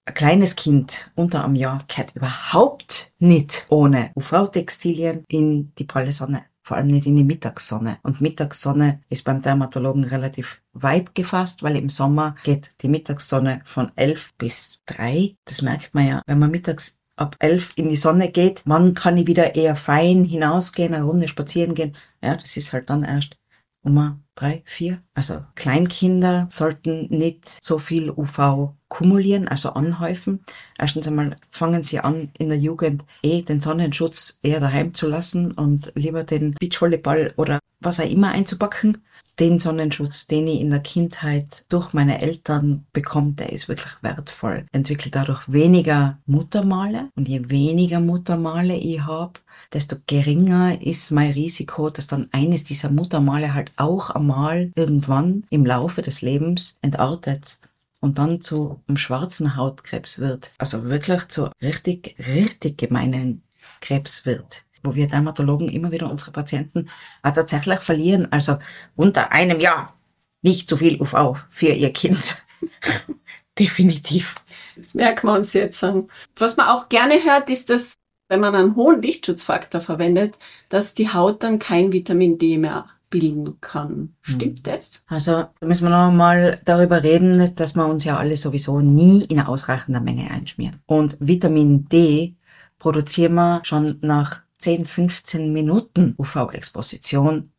Ein 0.07 0.14
kleines 0.14 0.57
Kind 0.57 1.11
unter 1.14 1.44
einem 1.44 1.57
Jahr 1.57 1.85
kehrt 1.87 2.16
überhaupt 2.16 3.12
nicht 3.18 3.66
ohne 3.68 4.11
UV-Textilien 4.16 5.24
in 5.29 5.72
die 5.76 5.85
pralle 5.85 6.12
Sonne. 6.12 6.44
Vor 6.62 6.76
allem 6.76 6.88
nicht 6.88 7.07
in 7.07 7.16
die 7.16 7.24
Mittagssonne. 7.24 7.98
Und 8.03 8.20
Mittagssonne 8.20 9.00
ist 9.09 9.24
beim 9.24 9.42
Dermatologen 9.42 10.05
relativ 10.05 10.62
weit 10.72 11.14
gefasst, 11.14 11.62
weil 11.62 11.76
im 11.76 11.90
Sommer 11.90 12.37
geht 12.44 12.70
die 12.83 12.88
Mittagssonne 12.88 13.61
von 13.64 13.90
11 13.96 14.35
bis 14.37 14.83
3. 14.87 15.35
Das 15.46 15.62
merkt 15.62 15.94
man 15.94 16.07
ja, 16.07 16.22
wenn 16.26 16.38
man 16.38 16.50
mittags 16.50 17.00
ab 17.20 17.37
11 17.38 17.72
in 17.76 17.88
die 17.88 17.96
Sonne 17.96 18.30
geht. 18.30 18.62
Wann 18.64 18.94
kann 18.94 19.16
ich 19.18 19.26
wieder 19.26 19.54
eher 19.54 19.76
fein 19.76 20.24
hinausgehen, 20.24 20.94
eine 20.94 21.04
Runde 21.04 21.28
spazieren 21.28 21.74
gehen? 21.74 21.94
Ja, 22.22 22.37
das 22.37 22.56
ist 22.56 22.72
halt 22.72 22.90
dann 22.90 23.04
erst 23.04 23.37
Nummer 23.83 24.18
drei, 24.35 24.62
vier. 24.66 25.02
Also 25.14 25.42
Kleinkinder 25.54 26.48
sollten 26.50 27.06
nicht 27.09 27.48
so 27.62 27.78
viel 27.78 28.11
UV 28.11 28.74
kumulieren, 28.88 29.48
also 29.48 29.70
anhäufen. 29.70 30.44
Erstens 30.78 31.06
einmal 31.06 31.37
fangen 31.50 31.83
sie 31.83 32.00
an, 32.00 32.30
in 32.38 32.48
der 32.48 32.59
Jugend 32.59 33.04
eh 33.22 33.42
den 33.42 33.61
Sonnenschutz 33.61 34.38
eher 34.42 34.61
daheim 34.61 34.92
zu 34.92 35.09
lassen 35.09 35.52
und 35.52 35.92
lieber 35.94 36.24
den 36.24 36.52
Beachvolleyball 36.52 37.33
oder 37.37 37.59
was 37.80 38.00
auch 38.00 38.11
immer 38.11 38.30
einzupacken. 38.30 38.98
Den 39.38 39.59
Sonnenschutz, 39.59 40.27
den 40.27 40.49
ich 40.49 40.61
in 40.61 40.71
der 40.71 40.81
Kindheit 40.81 41.64
durch 41.69 41.93
meine 41.93 42.21
Eltern 42.21 42.85
bekomme, 42.93 43.33
der 43.33 43.53
ist 43.53 43.69
wirklich 43.69 43.93
wertvoll. 44.03 44.66
Entwickelt 44.73 45.14
dadurch 45.14 45.51
weniger 45.51 46.19
Muttermale 46.27 47.09
und 47.16 47.29
je 47.29 47.49
weniger 47.49 48.01
Muttermale 48.01 48.77
ich 48.77 49.01
habe, 49.01 49.40
desto 49.73 49.97
geringer 50.07 50.81
ist 50.83 51.11
mein 51.11 51.33
Risiko, 51.33 51.90
dass 51.90 52.07
dann 52.07 52.29
eines 52.33 52.64
dieser 52.64 52.90
Muttermale 52.90 53.55
halt 53.55 53.73
auch 53.77 54.11
einmal 54.11 54.73
irgendwann 54.75 55.45
im 55.51 55.64
Laufe 55.64 56.03
des 56.03 56.23
Lebens 56.23 56.79
entartet 56.83 57.59
und 58.01 58.19
dann 58.19 58.40
zu 58.40 58.81
einem 58.88 58.97
schwarzen 58.97 59.57
Hautkrebs 59.57 60.19
wird. 60.19 60.53
Also 60.59 60.85
wirklich 60.85 61.29
zu 61.29 61.51
richtig, 61.62 62.16
richtig 62.19 62.79
gemeinen 62.79 63.43
Krebs 63.81 64.27
wird 64.27 64.64
wo 64.83 64.95
wir 64.95 65.09
Dermatologen 65.09 65.69
immer 65.69 65.93
wieder 65.93 66.11
unsere 66.11 66.31
Patienten 66.31 66.88
äh, 67.23 67.33
tatsächlich 67.33 67.81
verlieren. 67.81 68.31
Also 68.31 68.59
unter 68.97 69.33
einem 69.33 69.61
Jahr 69.61 69.95
nicht 70.43 70.69
zu 70.69 70.77
viel 70.77 71.01
UV 71.01 71.37
für 71.49 71.69
ihr 71.69 71.93
Kind. 71.93 72.43
Definitiv. 73.59 74.37
Das 74.77 74.95
merken 74.95 75.27
wir 75.27 75.35
uns 75.35 75.53
jetzt 75.53 75.83
an. 75.85 76.09
Was 76.37 76.57
man 76.57 76.69
auch 76.69 76.88
gerne 76.88 77.23
hört, 77.23 77.51
ist, 77.51 77.71
dass 77.71 77.95
wenn 78.29 78.40
man 78.40 78.55
einen 78.55 78.77
hohen 78.77 79.03
Lichtschutzfaktor 79.03 79.81
verwendet, 79.81 80.38
dass 80.69 80.95
die 80.95 81.12
Haut 81.12 81.43
dann 81.43 81.59
kein 81.59 81.93
Vitamin 81.93 82.38
D 82.38 82.59
mehr 82.59 82.87
bilden 83.11 83.61
kann. 83.61 84.14
Stimmt 84.23 84.59
hm. 84.59 84.62
das? 84.62 85.03
Also 85.09 85.47
da 85.59 85.66
müssen 85.66 85.88
wir 85.88 85.90
noch 85.90 86.12
mal 86.12 86.61
darüber 86.64 87.03
reden, 87.03 87.55
dass 87.57 87.75
wir 87.75 87.87
uns 87.87 88.05
ja 88.05 88.16
alle 88.16 88.37
sowieso 88.37 88.81
nie 88.81 89.25
in 89.25 89.40
ausreichender 89.40 90.01
Menge 90.01 90.31
einschmieren. 90.31 90.81
Und 90.87 91.16
Vitamin 91.19 91.88
D 91.88 92.37
produzieren 92.79 93.35
wir 93.35 93.62
schon 93.64 93.99
nach 94.01 94.43
10, 94.61 94.87
15 94.87 95.53
Minuten 95.53 96.14
UV-Exposition 96.18 97.51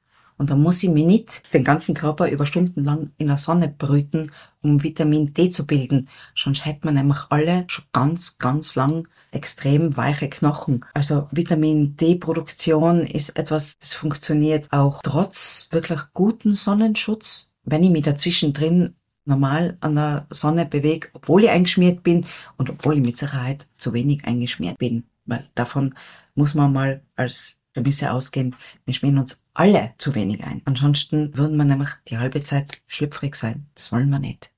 und 0.42 0.50
da 0.50 0.56
muss 0.56 0.82
ich 0.82 0.90
mich 0.90 1.06
nicht 1.06 1.54
den 1.54 1.64
ganzen 1.64 1.94
Körper 1.94 2.28
über 2.28 2.48
Stunden 2.48 2.84
lang 2.84 3.12
in 3.20 3.28
der 3.28 3.38
Sonne 3.38 3.68
brüten, 3.68 4.32
um 4.64 4.82
Vitamin 4.82 5.36
D 5.36 5.52
zu 5.52 5.68
bilden. 5.68 6.10
Sonst 6.36 6.66
hätte 6.66 6.80
man 6.84 6.96
nämlich 6.96 7.20
alle 7.30 7.66
schon 7.68 7.86
ganz, 7.92 8.40
ganz 8.40 8.74
lang 8.74 9.08
extrem 9.30 9.96
weiche 9.98 10.32
Knochen. 10.32 10.84
Also 10.96 11.28
Vitamin 11.30 11.96
D-Produktion 11.96 13.06
ist 13.06 13.38
etwas, 13.38 13.78
das 13.78 13.94
funktioniert 13.94 14.74
auch 14.74 15.04
trotz 15.04 15.70
wirklich 15.70 16.00
guten 16.16 16.54
Sonnenschutz. 16.54 17.54
Wenn 17.64 17.84
ich 17.84 17.92
mich 17.92 18.06
dazwischen 18.06 18.52
drin 18.52 18.96
normal 19.26 19.78
an 19.82 19.94
der 19.94 20.26
Sonne 20.32 20.66
bewege, 20.66 21.10
obwohl 21.14 21.44
ich 21.44 21.52
eingeschmiert 21.52 22.02
bin 22.02 22.26
und 22.58 22.72
obwohl 22.72 22.96
ich 22.96 23.06
mit 23.06 23.16
Sicherheit 23.16 23.68
zu 23.78 23.94
wenig 23.94 24.26
eingeschmiert 24.26 24.80
bin. 24.80 25.04
Weil 25.28 25.48
davon 25.54 25.94
muss 26.36 26.54
man 26.54 26.74
mal 26.74 27.04
als 27.16 27.62
Prämisse 27.74 28.12
ausgehen, 28.12 28.56
wir 28.86 28.94
schmieren 28.94 29.18
uns 29.18 29.44
alle 29.54 29.94
zu 29.98 30.16
wenig 30.16 30.44
ein. 30.44 30.62
Ansonsten 30.66 31.36
würden 31.38 31.58
wir 31.58 31.66
nämlich 31.66 31.90
die 32.08 32.18
halbe 32.18 32.44
Zeit 32.44 32.82
schlüpfrig 32.88 33.36
sein. 33.36 33.68
Das 33.76 33.92
wollen 33.92 34.10
wir 34.10 34.20
nicht. 34.20 34.52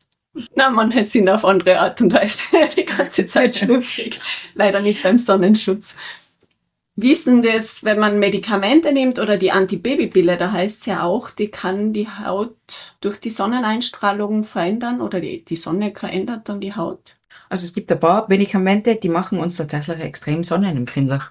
Na, 0.55 0.71
manche 0.71 1.05
sind 1.05 1.29
auf 1.29 1.45
andere 1.45 1.79
Art 1.79 2.01
und 2.01 2.13
Weise 2.13 2.41
die 2.75 2.85
ganze 2.85 3.27
Zeit 3.27 3.55
schlüpfrig. 3.55 4.19
Leider 4.55 4.79
nicht 4.79 5.03
beim 5.03 5.17
Sonnenschutz. 5.17 5.95
Wie 6.95 7.11
ist 7.11 7.25
denn 7.25 7.41
das, 7.41 7.83
wenn 7.83 7.97
man 7.97 8.19
Medikamente 8.19 8.93
nimmt 8.93 9.17
oder 9.17 9.37
die 9.37 9.51
Antibabypille, 9.51 10.37
da 10.37 10.51
heißt 10.51 10.81
es 10.81 10.85
ja 10.85 11.03
auch, 11.03 11.31
die 11.31 11.47
kann 11.47 11.91
die 11.91 12.07
Haut 12.07 12.55
durch 13.01 13.19
die 13.19 13.31
Sonneneinstrahlung 13.31 14.43
verändern 14.43 15.01
oder 15.01 15.19
die, 15.19 15.43
die 15.43 15.55
Sonne 15.55 15.91
verändert 15.95 16.49
dann 16.49 16.61
die 16.61 16.75
Haut? 16.75 17.17
Also 17.49 17.65
es 17.65 17.73
gibt 17.73 17.91
ein 17.91 17.99
paar 17.99 18.27
Medikamente, 18.29 18.95
die 18.95 19.09
machen 19.09 19.39
uns 19.39 19.57
tatsächlich 19.57 20.01
extrem 20.01 20.43
sonnenempfindlich. 20.43 21.23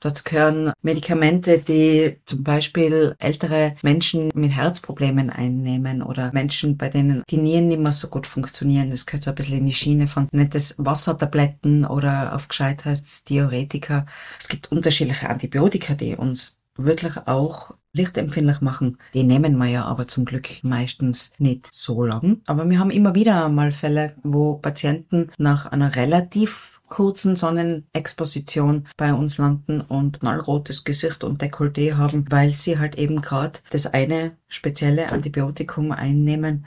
Dazu 0.00 0.22
gehören 0.24 0.72
Medikamente, 0.82 1.58
die 1.58 2.18
zum 2.24 2.44
Beispiel 2.44 3.14
ältere 3.18 3.76
Menschen 3.82 4.30
mit 4.34 4.52
Herzproblemen 4.52 5.30
einnehmen 5.30 6.02
oder 6.02 6.30
Menschen, 6.32 6.76
bei 6.76 6.88
denen 6.88 7.22
die 7.28 7.38
Nieren 7.38 7.68
nicht 7.68 7.80
mehr 7.80 7.92
so 7.92 8.08
gut 8.08 8.26
funktionieren. 8.26 8.90
Das 8.90 9.06
gehört 9.06 9.24
so 9.24 9.30
ein 9.30 9.34
bisschen 9.34 9.58
in 9.58 9.66
die 9.66 9.74
Schiene 9.74 10.08
von 10.08 10.28
nettes 10.32 10.74
Wassertabletten 10.78 11.84
oder 11.84 12.34
auf 12.34 12.48
gescheit 12.48 12.84
heißt 12.84 13.06
es 13.06 13.24
Diuretika. 13.24 14.06
Es 14.38 14.48
gibt 14.48 14.70
unterschiedliche 14.70 15.28
Antibiotika, 15.28 15.94
die 15.94 16.16
uns 16.16 16.60
wirklich 16.76 17.16
auch 17.26 17.72
lichtempfindlich 17.98 18.60
machen. 18.60 18.96
Die 19.12 19.24
nehmen 19.24 19.58
wir 19.58 19.66
ja 19.66 19.84
aber 19.84 20.08
zum 20.08 20.24
Glück 20.24 20.48
meistens 20.62 21.32
nicht 21.38 21.68
so 21.72 22.04
lang. 22.04 22.40
Aber 22.46 22.68
wir 22.70 22.78
haben 22.78 22.90
immer 22.90 23.14
wieder 23.14 23.48
mal 23.48 23.72
Fälle, 23.72 24.14
wo 24.22 24.54
Patienten 24.56 25.30
nach 25.36 25.66
einer 25.66 25.96
relativ 25.96 26.80
kurzen 26.88 27.36
Sonnenexposition 27.36 28.86
bei 28.96 29.12
uns 29.12 29.36
landen 29.36 29.80
und 29.82 30.20
knallrotes 30.20 30.84
Gesicht 30.84 31.22
und 31.22 31.42
Dekolleté 31.42 31.96
haben, 31.96 32.24
weil 32.30 32.52
sie 32.52 32.78
halt 32.78 32.96
eben 32.96 33.20
gerade 33.20 33.58
das 33.70 33.86
eine 33.86 34.32
spezielle 34.48 35.12
Antibiotikum 35.12 35.92
einnehmen, 35.92 36.64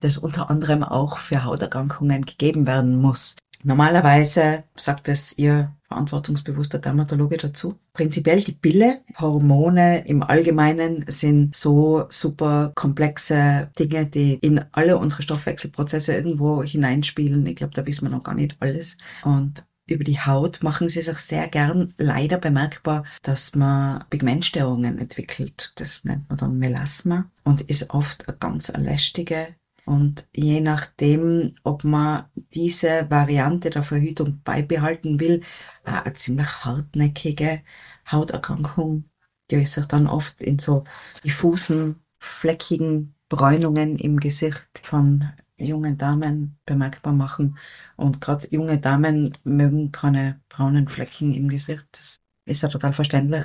das 0.00 0.18
unter 0.18 0.50
anderem 0.50 0.82
auch 0.82 1.18
für 1.18 1.44
Hauterkrankungen 1.44 2.26
gegeben 2.26 2.66
werden 2.66 3.00
muss. 3.00 3.36
Normalerweise 3.62 4.64
sagt 4.76 5.08
es 5.08 5.36
Ihr 5.38 5.74
verantwortungsbewusster 5.90 6.78
Dermatologe 6.78 7.36
dazu. 7.36 7.78
Prinzipiell 7.92 8.42
die 8.42 8.52
Pille, 8.52 9.00
Hormone 9.18 10.06
im 10.06 10.22
Allgemeinen 10.22 11.04
sind 11.08 11.56
so 11.56 12.06
super 12.08 12.72
komplexe 12.76 13.70
Dinge, 13.78 14.06
die 14.06 14.34
in 14.34 14.64
alle 14.72 14.98
unsere 14.98 15.22
Stoffwechselprozesse 15.22 16.14
irgendwo 16.14 16.62
hineinspielen. 16.62 17.44
Ich 17.46 17.56
glaube, 17.56 17.74
da 17.74 17.84
wissen 17.86 18.06
wir 18.06 18.16
noch 18.16 18.22
gar 18.22 18.34
nicht 18.34 18.56
alles. 18.60 18.98
Und 19.24 19.64
über 19.88 20.04
die 20.04 20.20
Haut 20.20 20.62
machen 20.62 20.88
sie 20.88 21.00
sich 21.00 21.18
sehr 21.18 21.48
gern 21.48 21.94
leider 21.98 22.38
bemerkbar, 22.38 23.04
dass 23.22 23.56
man 23.56 24.04
Pigmentstörungen 24.08 24.98
entwickelt. 24.98 25.72
Das 25.74 26.04
nennt 26.04 26.28
man 26.28 26.38
dann 26.38 26.58
Melasma 26.58 27.28
und 27.42 27.62
ist 27.62 27.90
oft 27.90 28.28
eine 28.28 28.36
ganz 28.38 28.72
lästige 28.76 29.48
und 29.90 30.28
je 30.32 30.60
nachdem, 30.60 31.56
ob 31.64 31.82
man 31.82 32.26
diese 32.54 33.10
Variante 33.10 33.70
der 33.70 33.82
Verhütung 33.82 34.40
beibehalten 34.44 35.18
will, 35.18 35.42
äh, 35.84 35.90
eine 35.90 36.14
ziemlich 36.14 36.64
hartnäckige 36.64 37.62
Hauterkrankung, 38.06 39.10
die 39.50 39.66
sich 39.66 39.86
dann 39.86 40.06
oft 40.06 40.44
in 40.44 40.60
so 40.60 40.84
diffusen, 41.24 41.96
fleckigen 42.20 43.16
Bräunungen 43.28 43.98
im 43.98 44.20
Gesicht 44.20 44.68
von 44.80 45.28
jungen 45.56 45.98
Damen 45.98 46.56
bemerkbar 46.66 47.12
machen. 47.12 47.58
Und 47.96 48.20
gerade 48.20 48.46
junge 48.52 48.78
Damen 48.78 49.36
mögen 49.42 49.90
keine 49.90 50.40
braunen 50.48 50.86
Flecken 50.86 51.32
im 51.32 51.48
Gesicht. 51.48 51.88
Das 51.90 52.22
ist 52.50 52.62
ja 52.62 52.68
total 52.68 52.92
verständlich. 52.92 53.44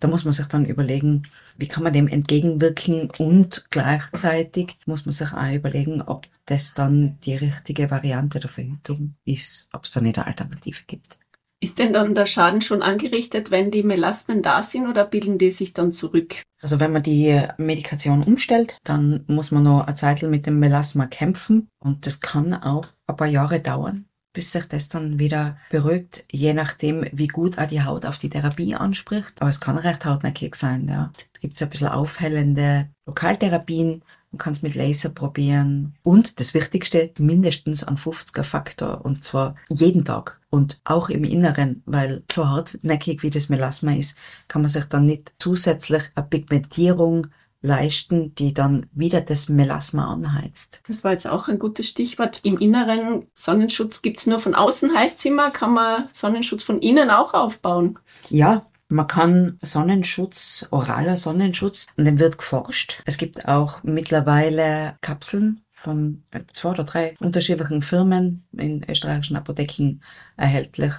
Da 0.00 0.08
muss 0.08 0.24
man 0.24 0.32
sich 0.32 0.46
dann 0.46 0.64
überlegen, 0.64 1.28
wie 1.56 1.68
kann 1.68 1.82
man 1.82 1.92
dem 1.92 2.08
entgegenwirken 2.08 3.10
und 3.18 3.66
gleichzeitig 3.70 4.76
muss 4.86 5.06
man 5.06 5.12
sich 5.12 5.32
auch 5.32 5.52
überlegen, 5.52 6.02
ob 6.02 6.26
das 6.46 6.74
dann 6.74 7.18
die 7.24 7.36
richtige 7.36 7.90
Variante 7.90 8.40
der 8.40 8.50
Verhütung 8.50 9.14
ist, 9.24 9.70
ob 9.72 9.84
es 9.84 9.92
da 9.92 10.00
nicht 10.00 10.18
eine 10.18 10.26
Alternative 10.26 10.82
gibt. 10.86 11.18
Ist 11.62 11.78
denn 11.78 11.92
dann 11.92 12.14
der 12.14 12.24
Schaden 12.24 12.62
schon 12.62 12.80
angerichtet, 12.80 13.50
wenn 13.50 13.70
die 13.70 13.82
Melasmen 13.82 14.42
da 14.42 14.62
sind 14.62 14.88
oder 14.88 15.04
bilden 15.04 15.36
die 15.36 15.50
sich 15.50 15.74
dann 15.74 15.92
zurück? 15.92 16.42
Also 16.62 16.80
wenn 16.80 16.92
man 16.92 17.02
die 17.02 17.38
Medikation 17.58 18.22
umstellt, 18.22 18.78
dann 18.82 19.24
muss 19.26 19.50
man 19.50 19.64
noch 19.64 19.86
eine 19.86 19.94
Zeit 19.94 20.22
mit 20.22 20.46
dem 20.46 20.58
Melasma 20.58 21.06
kämpfen 21.06 21.68
und 21.78 22.06
das 22.06 22.20
kann 22.20 22.54
auch 22.54 22.86
ein 23.06 23.16
paar 23.16 23.26
Jahre 23.26 23.60
dauern, 23.60 24.06
bis 24.32 24.52
sich 24.52 24.66
das 24.66 24.88
dann 24.88 25.18
wieder 25.18 25.56
beruhigt, 25.70 26.24
je 26.30 26.54
nachdem, 26.54 27.04
wie 27.12 27.26
gut 27.26 27.58
auch 27.58 27.66
die 27.66 27.82
Haut 27.82 28.06
auf 28.06 28.18
die 28.18 28.30
Therapie 28.30 28.74
anspricht. 28.74 29.40
Aber 29.40 29.50
es 29.50 29.60
kann 29.60 29.76
recht 29.76 30.04
hartnäckig 30.04 30.54
sein, 30.54 30.88
ja. 30.88 31.10
Da 31.32 31.40
gibt 31.40 31.54
es 31.54 31.62
ein 31.62 31.70
bisschen 31.70 31.88
aufhellende 31.88 32.88
Lokaltherapien, 33.06 34.02
man 34.32 34.38
kann 34.38 34.52
es 34.52 34.62
mit 34.62 34.76
Laser 34.76 35.08
probieren. 35.08 35.94
Und 36.02 36.38
das 36.38 36.54
Wichtigste, 36.54 37.12
mindestens 37.18 37.82
an 37.82 37.96
50er 37.96 38.44
Faktor. 38.44 39.04
Und 39.04 39.24
zwar 39.24 39.56
jeden 39.68 40.04
Tag. 40.04 40.40
Und 40.50 40.80
auch 40.84 41.08
im 41.08 41.24
Inneren, 41.24 41.82
weil 41.86 42.22
so 42.30 42.48
hartnäckig 42.48 43.22
wie 43.22 43.30
das 43.30 43.48
Melasma 43.48 43.92
ist, 43.92 44.16
kann 44.46 44.62
man 44.62 44.70
sich 44.70 44.84
dann 44.84 45.06
nicht 45.06 45.34
zusätzlich 45.38 46.04
eine 46.14 46.26
Pigmentierung 46.26 47.26
leisten, 47.62 48.34
die 48.34 48.54
dann 48.54 48.86
wieder 48.92 49.20
das 49.20 49.48
Melasma 49.48 50.12
anheizt. 50.12 50.82
Das 50.88 51.04
war 51.04 51.12
jetzt 51.12 51.28
auch 51.28 51.48
ein 51.48 51.58
gutes 51.58 51.88
Stichwort. 51.88 52.40
Im 52.42 52.58
Inneren 52.58 53.26
Sonnenschutz 53.34 54.02
gibt's 54.02 54.26
nur 54.26 54.38
von 54.38 54.54
außen, 54.54 54.94
heißt 54.94 55.24
immer, 55.26 55.50
kann 55.50 55.74
man 55.74 56.08
Sonnenschutz 56.12 56.64
von 56.64 56.80
innen 56.80 57.10
auch 57.10 57.34
aufbauen? 57.34 57.98
Ja, 58.30 58.62
man 58.88 59.06
kann 59.06 59.58
Sonnenschutz, 59.62 60.66
oraler 60.70 61.16
Sonnenschutz, 61.16 61.86
an 61.96 62.06
dem 62.06 62.18
wird 62.18 62.38
geforscht. 62.38 63.02
Es 63.04 63.18
gibt 63.18 63.46
auch 63.46 63.84
mittlerweile 63.84 64.96
Kapseln 65.00 65.60
von 65.72 66.24
zwei 66.52 66.70
oder 66.70 66.84
drei 66.84 67.16
unterschiedlichen 67.20 67.82
Firmen 67.82 68.44
in 68.52 68.84
österreichischen 68.88 69.36
Apotheken 69.36 70.00
erhältlich, 70.36 70.92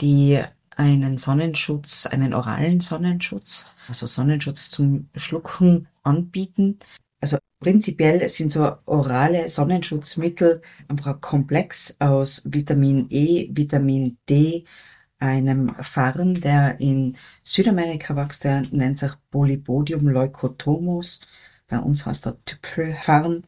die 0.00 0.42
einen 0.76 1.16
Sonnenschutz, 1.16 2.06
einen 2.06 2.34
oralen 2.34 2.80
Sonnenschutz, 2.80 3.66
also 3.88 4.06
Sonnenschutz 4.06 4.70
zum 4.70 5.08
Schlucken 5.16 5.88
anbieten. 6.02 6.78
Also 7.20 7.38
prinzipiell 7.60 8.28
sind 8.28 8.50
so 8.50 8.76
orale 8.86 9.48
Sonnenschutzmittel 9.48 10.62
einfach 10.88 11.14
ein 11.14 11.20
Komplex 11.20 11.96
aus 12.00 12.42
Vitamin 12.44 13.06
E, 13.10 13.48
Vitamin 13.52 14.18
D, 14.28 14.64
einem 15.18 15.74
Farn, 15.76 16.34
der 16.34 16.80
in 16.80 17.16
Südamerika 17.44 18.16
wächst, 18.16 18.42
der 18.44 18.62
nennt 18.72 18.98
sich 18.98 19.12
Polybodium 19.30 20.08
leucotomus. 20.08 21.20
Bei 21.68 21.78
uns 21.78 22.04
heißt 22.06 22.26
er 22.26 22.44
Tüpfelfarn. 22.44 23.44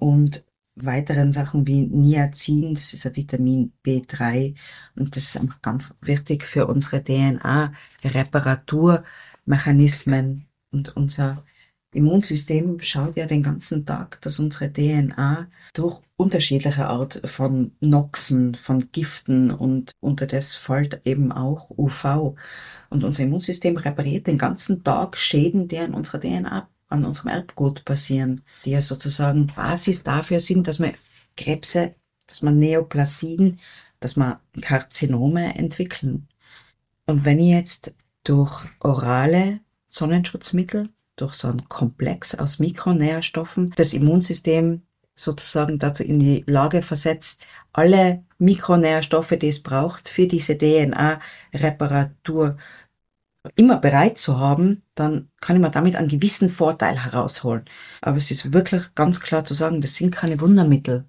Und 0.00 0.44
weiteren 0.84 1.32
Sachen 1.32 1.66
wie 1.66 1.86
Niacin, 1.86 2.74
das 2.74 2.92
ist 2.92 3.06
ein 3.06 3.16
Vitamin 3.16 3.72
B3 3.84 4.54
und 4.96 5.16
das 5.16 5.24
ist 5.24 5.38
einfach 5.38 5.62
ganz 5.62 5.96
wichtig 6.00 6.44
für 6.44 6.66
unsere 6.66 7.02
DNA, 7.02 7.72
Reparaturmechanismen 8.04 10.46
und 10.70 10.96
unser 10.96 11.44
Immunsystem 11.92 12.80
schaut 12.80 13.16
ja 13.16 13.26
den 13.26 13.42
ganzen 13.42 13.86
Tag, 13.86 14.20
dass 14.20 14.38
unsere 14.38 14.70
DNA 14.70 15.48
durch 15.72 16.00
unterschiedliche 16.16 16.86
Art 16.86 17.22
von 17.24 17.72
Noxen, 17.80 18.54
von 18.54 18.92
Giften 18.92 19.50
und 19.50 19.92
unter 20.00 20.26
das 20.26 20.54
fällt 20.54 21.06
eben 21.06 21.32
auch 21.32 21.70
UV. 21.70 22.36
Und 22.90 23.04
unser 23.04 23.22
Immunsystem 23.22 23.76
repariert 23.76 24.26
den 24.26 24.36
ganzen 24.36 24.84
Tag 24.84 25.16
Schäden, 25.16 25.68
die 25.68 25.78
an 25.78 25.94
unserer 25.94 26.20
DNA, 26.20 26.68
an 26.88 27.04
unserem 27.04 27.30
Erbgut 27.30 27.84
passieren, 27.84 28.42
die 28.64 28.70
ja 28.70 28.82
sozusagen 28.82 29.46
Basis 29.46 30.02
dafür 30.02 30.40
sind, 30.40 30.68
dass 30.68 30.78
man 30.78 30.94
Krebse, 31.36 31.94
dass 32.26 32.42
man 32.42 32.58
Neoplasien, 32.58 33.60
dass 34.00 34.16
man 34.16 34.38
Karzinome 34.60 35.54
entwickeln. 35.54 36.28
Und 37.06 37.24
wenn 37.24 37.38
ich 37.38 37.50
jetzt 37.50 37.94
durch 38.24 38.64
orale 38.80 39.60
Sonnenschutzmittel 39.86 40.90
durch 41.20 41.34
so 41.34 41.48
einen 41.48 41.68
Komplex 41.68 42.34
aus 42.34 42.58
Mikronährstoffen 42.58 43.72
das 43.76 43.92
Immunsystem 43.92 44.82
sozusagen 45.14 45.78
dazu 45.78 46.02
in 46.02 46.20
die 46.20 46.44
Lage 46.46 46.82
versetzt, 46.82 47.42
alle 47.72 48.24
Mikronährstoffe, 48.38 49.34
die 49.40 49.48
es 49.48 49.62
braucht 49.62 50.08
für 50.08 50.26
diese 50.26 50.56
DNA-Reparatur 50.56 52.56
immer 53.56 53.78
bereit 53.78 54.18
zu 54.18 54.38
haben, 54.38 54.82
dann 54.94 55.30
kann 55.40 55.60
mir 55.60 55.70
damit 55.70 55.96
einen 55.96 56.08
gewissen 56.08 56.50
Vorteil 56.50 57.04
herausholen. 57.04 57.64
Aber 58.00 58.16
es 58.16 58.30
ist 58.30 58.52
wirklich 58.52 58.94
ganz 58.94 59.20
klar 59.20 59.44
zu 59.44 59.54
sagen, 59.54 59.80
das 59.80 59.94
sind 59.94 60.10
keine 60.10 60.40
Wundermittel. 60.40 61.04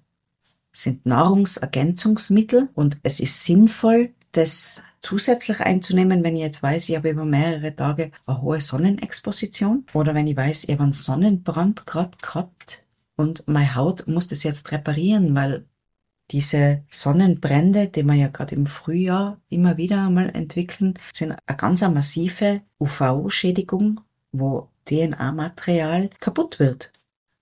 Das 0.72 0.82
sind 0.82 1.06
Nahrungsergänzungsmittel 1.06 2.68
und 2.74 2.98
es 3.02 3.20
ist 3.20 3.44
sinnvoll, 3.44 4.14
das 4.32 4.82
zusätzlich 5.02 5.60
einzunehmen, 5.60 6.22
wenn 6.22 6.36
ich 6.36 6.42
jetzt 6.42 6.62
weiß, 6.62 6.88
ich 6.88 6.96
habe 6.96 7.10
über 7.10 7.24
mehrere 7.24 7.74
Tage 7.74 8.12
eine 8.26 8.42
hohe 8.42 8.60
Sonnenexposition 8.60 9.86
oder 9.94 10.14
wenn 10.14 10.26
ich 10.26 10.36
weiß, 10.36 10.64
ich 10.64 10.72
habe 10.72 10.84
einen 10.84 10.92
Sonnenbrand 10.92 11.86
gerade 11.86 12.16
gehabt 12.20 12.84
und 13.16 13.46
meine 13.46 13.74
Haut 13.74 14.06
muss 14.06 14.28
das 14.28 14.42
jetzt 14.42 14.70
reparieren, 14.72 15.34
weil 15.34 15.66
diese 16.30 16.84
Sonnenbrände, 16.90 17.88
die 17.88 18.04
wir 18.04 18.14
ja 18.14 18.28
gerade 18.28 18.54
im 18.54 18.66
Frühjahr 18.66 19.40
immer 19.48 19.76
wieder 19.76 20.06
einmal 20.06 20.30
entwickeln, 20.30 20.94
sind 21.14 21.32
eine 21.32 21.56
ganz 21.56 21.80
massive 21.80 22.60
UV-Schädigung, 22.78 24.00
wo 24.30 24.68
DNA-Material 24.88 26.10
kaputt 26.20 26.60
wird. 26.60 26.92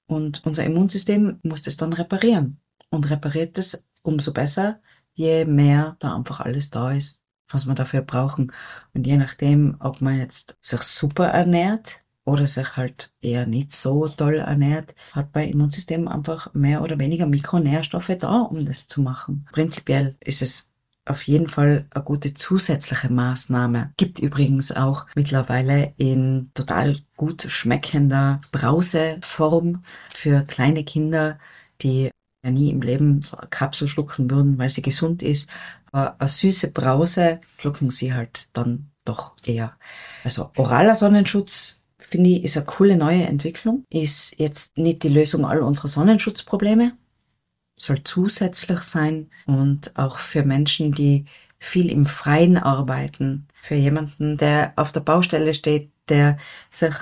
Und 0.06 0.44
unser 0.46 0.64
Immunsystem 0.64 1.38
muss 1.42 1.62
das 1.62 1.76
dann 1.76 1.92
reparieren. 1.92 2.58
Und 2.88 3.10
repariert 3.10 3.58
es 3.58 3.86
umso 4.02 4.32
besser, 4.32 4.80
je 5.12 5.44
mehr 5.44 5.96
da 5.98 6.16
einfach 6.16 6.40
alles 6.40 6.70
da 6.70 6.92
ist 6.92 7.17
was 7.48 7.66
wir 7.66 7.74
dafür 7.74 8.02
brauchen. 8.02 8.52
Und 8.94 9.06
je 9.06 9.16
nachdem, 9.16 9.76
ob 9.80 10.00
man 10.00 10.18
jetzt 10.18 10.56
sich 10.61 10.82
super 10.82 11.26
ernährt 11.26 12.00
oder 12.24 12.46
sich 12.46 12.76
halt 12.76 13.12
eher 13.20 13.46
nicht 13.46 13.72
so 13.72 14.06
toll 14.08 14.37
ernährt, 14.37 14.94
hat 15.12 15.32
bei 15.32 15.46
Immunsystem 15.46 16.08
einfach 16.08 16.52
mehr 16.54 16.82
oder 16.82 16.98
weniger 16.98 17.26
Mikronährstoffe 17.26 18.16
da, 18.18 18.40
um 18.40 18.64
das 18.66 18.87
zu 18.87 19.00
machen. 19.00 19.48
Prinzipiell 19.52 20.16
ist 20.20 20.42
es 20.42 20.74
auf 21.08 21.22
jeden 21.22 21.48
Fall 21.48 21.87
eine 21.90 22.04
gute 22.04 22.34
zusätzliche 22.34 23.11
Maßnahme. 23.11 23.92
Gibt 23.96 24.18
übrigens 24.18 24.72
auch 24.72 25.06
mittlerweile 25.14 25.94
in 25.96 26.50
total 26.54 26.98
gut 27.16 27.44
schmeckender 27.48 28.40
Brauseform 28.52 29.82
für 30.11 30.42
kleine 30.42 30.84
Kinder, 30.84 31.38
die 31.80 32.11
ja 32.44 32.51
nie 32.51 32.70
im 32.70 32.83
Leben 32.83 33.22
so 33.22 33.37
eine 33.37 33.48
Kapsel 33.48 33.88
schlucken 33.88 34.31
würden, 34.31 34.59
weil 34.59 34.70
sie 34.70 34.83
gesund 34.83 35.22
ist, 35.22 35.51
äh, 35.92 36.11
eine 36.18 36.29
süße 36.29 36.72
Brause 36.72 37.40
schlucken 37.59 37.90
sie 37.90 38.14
halt 38.14 38.48
dann 38.53 38.90
doch 39.05 39.33
eher. 39.44 39.77
Also 40.24 40.51
oraler 40.57 40.96
Sonnenschutz 40.96 41.83
finde 41.98 42.31
ich 42.31 42.44
ist 42.44 42.57
eine 42.57 42.66
coole 42.66 42.96
neue 42.96 43.24
Entwicklung. 43.24 43.85
Ist 43.90 44.38
jetzt 44.38 44.79
nicht 44.79 45.03
die 45.03 45.09
Lösung 45.09 45.44
all 45.44 45.61
unserer 45.61 45.88
Sonnenschutzprobleme. 45.88 46.92
Soll 47.77 48.03
zusätzlich 48.05 48.81
sein 48.81 49.31
und 49.46 49.96
auch 49.96 50.18
für 50.18 50.42
Menschen, 50.42 50.92
die 50.92 51.27
viel 51.59 51.90
im 51.90 52.07
Freien 52.07 52.57
arbeiten. 52.57 53.46
Für 53.62 53.74
jemanden, 53.74 54.37
der 54.37 54.72
auf 54.77 54.92
der 54.92 55.01
Baustelle 55.01 55.55
steht, 55.55 55.90
der 56.09 56.38
sich 56.70 56.94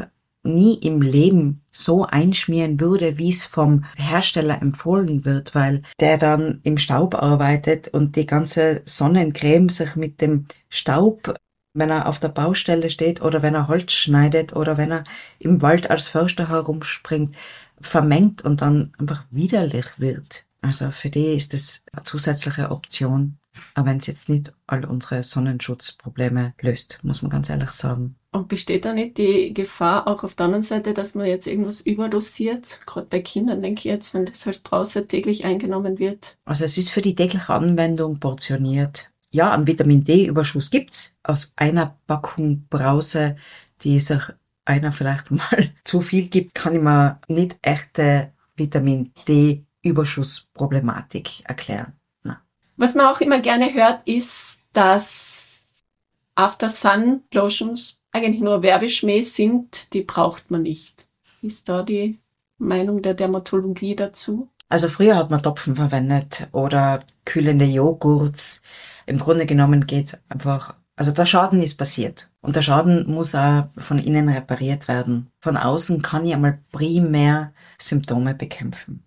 nie 0.46 0.74
im 0.74 1.02
Leben 1.02 1.62
so 1.70 2.04
einschmieren 2.04 2.80
würde, 2.80 3.18
wie 3.18 3.30
es 3.30 3.44
vom 3.44 3.84
Hersteller 3.96 4.60
empfohlen 4.62 5.24
wird, 5.24 5.54
weil 5.54 5.82
der 6.00 6.18
dann 6.18 6.60
im 6.62 6.78
Staub 6.78 7.14
arbeitet 7.14 7.88
und 7.88 8.16
die 8.16 8.26
ganze 8.26 8.82
Sonnencreme 8.84 9.68
sich 9.68 9.96
mit 9.96 10.20
dem 10.20 10.46
Staub, 10.68 11.34
wenn 11.74 11.90
er 11.90 12.08
auf 12.08 12.20
der 12.20 12.28
Baustelle 12.28 12.90
steht 12.90 13.20
oder 13.20 13.42
wenn 13.42 13.54
er 13.54 13.68
Holz 13.68 13.92
schneidet 13.92 14.56
oder 14.56 14.78
wenn 14.78 14.92
er 14.92 15.04
im 15.38 15.60
Wald 15.62 15.90
als 15.90 16.08
Förster 16.08 16.48
herumspringt, 16.48 17.36
vermengt 17.80 18.42
und 18.42 18.62
dann 18.62 18.92
einfach 18.98 19.24
widerlich 19.30 19.86
wird. 19.98 20.44
Also 20.62 20.90
für 20.90 21.10
die 21.10 21.26
ist 21.26 21.52
das 21.52 21.84
eine 21.92 22.04
zusätzliche 22.04 22.70
Option, 22.70 23.38
aber 23.74 23.90
wenn 23.90 23.98
es 23.98 24.06
jetzt 24.06 24.28
nicht 24.28 24.52
all 24.66 24.84
unsere 24.84 25.22
Sonnenschutzprobleme 25.22 26.54
löst, 26.60 27.00
muss 27.02 27.22
man 27.22 27.30
ganz 27.30 27.50
ehrlich 27.50 27.70
sagen. 27.70 28.16
Und 28.36 28.48
besteht 28.48 28.84
da 28.84 28.92
nicht 28.92 29.16
die 29.16 29.54
Gefahr 29.54 30.06
auch 30.06 30.22
auf 30.22 30.34
der 30.34 30.44
anderen 30.44 30.62
Seite, 30.62 30.92
dass 30.92 31.14
man 31.14 31.26
jetzt 31.26 31.46
irgendwas 31.46 31.80
überdosiert? 31.80 32.80
Gerade 32.84 33.06
bei 33.08 33.20
Kindern 33.20 33.62
denke 33.62 33.78
ich 33.78 33.84
jetzt, 33.84 34.12
wenn 34.12 34.26
das 34.26 34.46
als 34.46 34.58
Brause 34.58 35.08
täglich 35.08 35.46
eingenommen 35.46 35.98
wird. 35.98 36.36
Also 36.44 36.66
es 36.66 36.76
ist 36.76 36.90
für 36.90 37.00
die 37.00 37.14
tägliche 37.14 37.48
Anwendung 37.48 38.20
portioniert. 38.20 39.10
Ja, 39.30 39.52
einen 39.52 39.66
Vitamin 39.66 40.04
D-Überschuss 40.04 40.70
gibt's. 40.70 41.16
Aus 41.22 41.54
einer 41.56 41.96
Packung 42.06 42.66
Brause, 42.68 43.36
die 43.82 44.00
sich 44.00 44.20
einer 44.66 44.92
vielleicht 44.92 45.30
mal 45.30 45.72
zu 45.82 46.02
viel 46.02 46.28
gibt, 46.28 46.54
kann 46.54 46.74
ich 46.74 46.82
mir 46.82 47.18
nicht 47.28 47.56
echte 47.62 48.34
Vitamin 48.54 49.14
D-Überschussproblematik 49.26 51.48
erklären. 51.48 51.94
Was 52.76 52.94
man 52.94 53.06
auch 53.06 53.22
immer 53.22 53.40
gerne 53.40 53.72
hört, 53.72 54.06
ist, 54.06 54.58
dass 54.74 55.64
After 56.34 56.68
Sun 56.68 57.22
Lotions 57.32 57.95
eigentlich 58.16 58.40
nur 58.40 58.62
Werbeschmäh 58.62 59.22
sind, 59.22 59.92
die 59.92 60.02
braucht 60.02 60.50
man 60.50 60.62
nicht. 60.62 61.06
Ist 61.42 61.68
da 61.68 61.82
die 61.82 62.18
Meinung 62.58 63.02
der 63.02 63.14
Dermatologie 63.14 63.94
dazu? 63.94 64.48
Also 64.68 64.88
früher 64.88 65.16
hat 65.16 65.30
man 65.30 65.42
Topfen 65.42 65.74
verwendet 65.76 66.48
oder 66.52 67.04
kühlende 67.24 67.66
Joghurts. 67.66 68.62
Im 69.04 69.18
Grunde 69.18 69.46
genommen 69.46 69.86
geht's 69.86 70.18
einfach, 70.28 70.74
also 70.96 71.12
der 71.12 71.26
Schaden 71.26 71.62
ist 71.62 71.76
passiert. 71.76 72.30
Und 72.40 72.56
der 72.56 72.62
Schaden 72.62 73.08
muss 73.08 73.34
auch 73.34 73.68
von 73.76 73.98
innen 73.98 74.28
repariert 74.28 74.88
werden. 74.88 75.28
Von 75.40 75.56
außen 75.56 76.02
kann 76.02 76.24
ich 76.24 76.34
einmal 76.34 76.58
primär 76.72 77.52
Symptome 77.78 78.34
bekämpfen. 78.34 79.04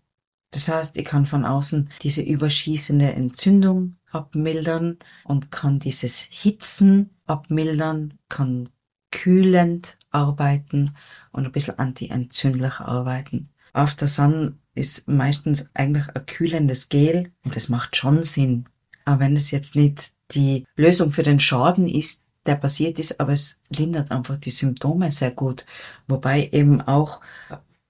Das 0.51 0.67
heißt, 0.67 0.97
ich 0.97 1.05
kann 1.05 1.25
von 1.25 1.45
außen 1.45 1.89
diese 2.01 2.21
überschießende 2.21 3.11
Entzündung 3.11 3.97
abmildern 4.11 4.97
und 5.23 5.51
kann 5.51 5.79
dieses 5.79 6.19
Hitzen 6.21 7.11
abmildern, 7.25 8.15
kann 8.29 8.69
kühlend 9.11 9.97
arbeiten 10.11 10.95
und 11.31 11.45
ein 11.45 11.51
bisschen 11.51 11.79
anti-entzündlich 11.79 12.79
arbeiten. 12.79 13.49
After 13.73 14.07
Sun 14.07 14.59
ist 14.73 15.07
meistens 15.07 15.69
eigentlich 15.73 16.07
ein 16.15 16.25
kühlendes 16.25 16.89
Gel 16.89 17.31
und 17.43 17.55
das 17.55 17.69
macht 17.69 17.95
schon 17.95 18.23
Sinn. 18.23 18.65
Aber 19.05 19.21
wenn 19.21 19.35
es 19.35 19.51
jetzt 19.51 19.75
nicht 19.75 20.11
die 20.31 20.65
Lösung 20.75 21.11
für 21.11 21.23
den 21.23 21.39
Schaden 21.39 21.87
ist, 21.87 22.27
der 22.45 22.55
passiert 22.55 22.99
ist, 22.99 23.19
aber 23.19 23.33
es 23.33 23.61
lindert 23.69 24.11
einfach 24.11 24.37
die 24.37 24.51
Symptome 24.51 25.11
sehr 25.11 25.31
gut. 25.31 25.65
Wobei 26.07 26.49
eben 26.51 26.81
auch 26.81 27.21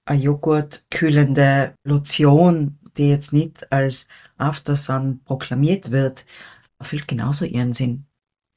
eine 0.04 0.20
Joghurt 0.20 0.84
kühlende 0.90 1.74
Lotion, 1.84 2.78
die 2.96 3.08
jetzt 3.08 3.32
nicht 3.32 3.72
als 3.72 4.08
After 4.36 4.76
Sun 4.76 5.20
proklamiert 5.24 5.90
wird, 5.90 6.24
erfüllt 6.78 7.06
genauso 7.06 7.44
ihren 7.44 7.72
Sinn. 7.72 8.06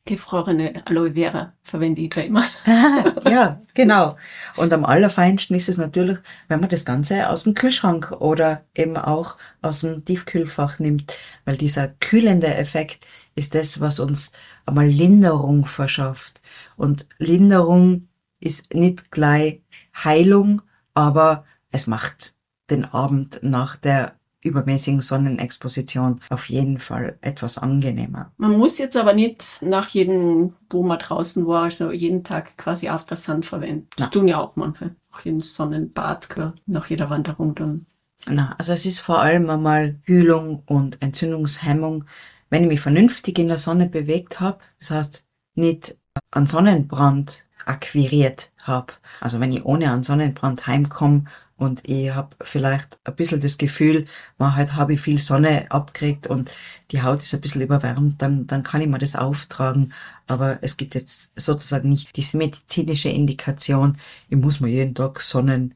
Gefrorene 0.06 0.84
Aloe 0.86 1.14
Vera 1.14 1.54
verwende 1.64 2.02
ich 2.02 2.10
da 2.10 2.22
immer. 2.22 2.44
ja, 2.66 3.62
genau. 3.74 4.18
Und 4.58 4.74
am 4.74 4.84
allerfeinsten 4.84 5.56
ist 5.56 5.70
es 5.70 5.78
natürlich, 5.78 6.18
wenn 6.50 6.60
man 6.60 6.68
das 6.68 6.84
Ganze 6.84 7.30
aus 7.30 7.44
dem 7.44 7.54
Kühlschrank 7.54 8.12
oder 8.12 8.66
eben 8.76 8.98
auch 8.98 9.38
aus 9.62 9.80
dem 9.80 10.04
Tiefkühlfach 10.04 10.80
nimmt, 10.80 11.16
weil 11.46 11.56
dieser 11.56 11.88
kühlende 11.88 12.54
Effekt 12.54 13.08
ist 13.36 13.56
das, 13.56 13.80
was 13.80 14.00
uns 14.00 14.34
einmal 14.66 14.88
Linderung 14.88 15.66
verschafft. 15.66 16.42
Und 16.76 17.08
Linderung 17.18 18.10
ist 18.42 18.74
nicht 18.74 19.10
gleich 19.10 19.62
Heilung, 19.96 20.62
aber 20.94 21.46
es 21.72 21.88
macht 21.88 22.34
den 22.70 22.84
Abend 22.84 23.40
nach 23.42 23.78
der 23.78 24.16
übermäßigen 24.44 25.00
Sonnenexposition 25.00 26.20
auf 26.30 26.50
jeden 26.50 26.80
Fall 26.80 27.18
etwas 27.22 27.58
angenehmer. 27.58 28.32
Man 28.38 28.58
muss 28.58 28.78
jetzt 28.78 28.98
aber 28.98 29.14
nicht 29.14 29.44
nach 29.62 29.90
jedem, 29.90 30.54
wo 30.70 30.84
man 30.84 31.00
draußen 31.00 31.48
war, 31.48 31.64
also 31.64 31.92
jeden 31.92 32.24
Tag 32.24 32.58
quasi 32.58 32.90
After 32.90 33.16
Sun 33.16 33.44
verwenden. 33.44 33.88
Das 33.96 34.08
Na. 34.08 34.12
tun 34.12 34.28
ja 34.28 34.40
auch 34.40 34.56
manche. 34.56 34.96
Auch 35.12 35.22
jeden 35.22 35.42
Sonnenbad, 35.42 36.28
nach 36.66 36.90
jeder 36.90 37.10
Wanderung 37.10 37.56
dann. 37.56 37.86
Na, 38.28 38.56
also 38.58 38.74
es 38.74 38.86
ist 38.86 39.00
vor 39.00 39.20
allem 39.20 39.50
einmal 39.50 39.96
Kühlung 40.06 40.64
und 40.66 41.02
Entzündungshemmung, 41.02 42.06
wenn 42.50 42.64
ich 42.64 42.70
mich 42.70 42.82
vernünftig 42.82 43.40
in 43.40 43.48
der 43.48 43.58
Sonne 43.58 43.90
bewegt 43.90 44.40
habe. 44.40 44.60
Das 44.80 44.92
heißt, 44.92 45.26
nicht 45.56 45.98
an 46.32 46.48
Sonnenbrand 46.48 47.46
akquiriert 47.66 48.52
habe. 48.60 48.94
Also 49.20 49.40
wenn 49.40 49.52
ich 49.52 49.66
ohne 49.66 49.92
einen 49.92 50.04
Sonnenbrand 50.04 50.68
heimkomme 50.68 51.26
und 51.58 51.88
ich 51.88 52.10
habe 52.14 52.36
vielleicht 52.42 52.98
ein 53.04 53.16
bisschen 53.16 53.42
das 53.42 53.58
Gefühl, 53.58 54.06
man 54.38 54.56
halt 54.56 54.76
habe 54.76 54.94
ich 54.94 55.02
viel 55.02 55.20
Sonne 55.20 55.68
abgekriegt 55.70 56.28
und 56.28 56.52
die 56.92 57.02
Haut 57.02 57.20
ist 57.20 57.34
ein 57.34 57.42
bisschen 57.42 57.62
überwärmt, 57.62 58.22
dann, 58.22 58.48
dann 58.48 58.64
kann 58.64 58.82
ich 58.82 58.88
mir 58.88 59.00
das 59.00 59.16
auftragen. 59.16 59.94
Aber 60.28 60.60
es 60.62 60.78
gibt 60.78 60.96
jetzt 60.96 61.32
sozusagen 61.40 61.90
nicht 61.90 62.16
diese 62.16 62.38
medizinische 62.38 63.10
Indikation, 63.10 63.98
ich 64.30 64.38
muss 64.38 64.60
mir 64.60 64.70
jeden 64.70 64.96
Tag 64.96 65.22
sonnen. 65.22 65.76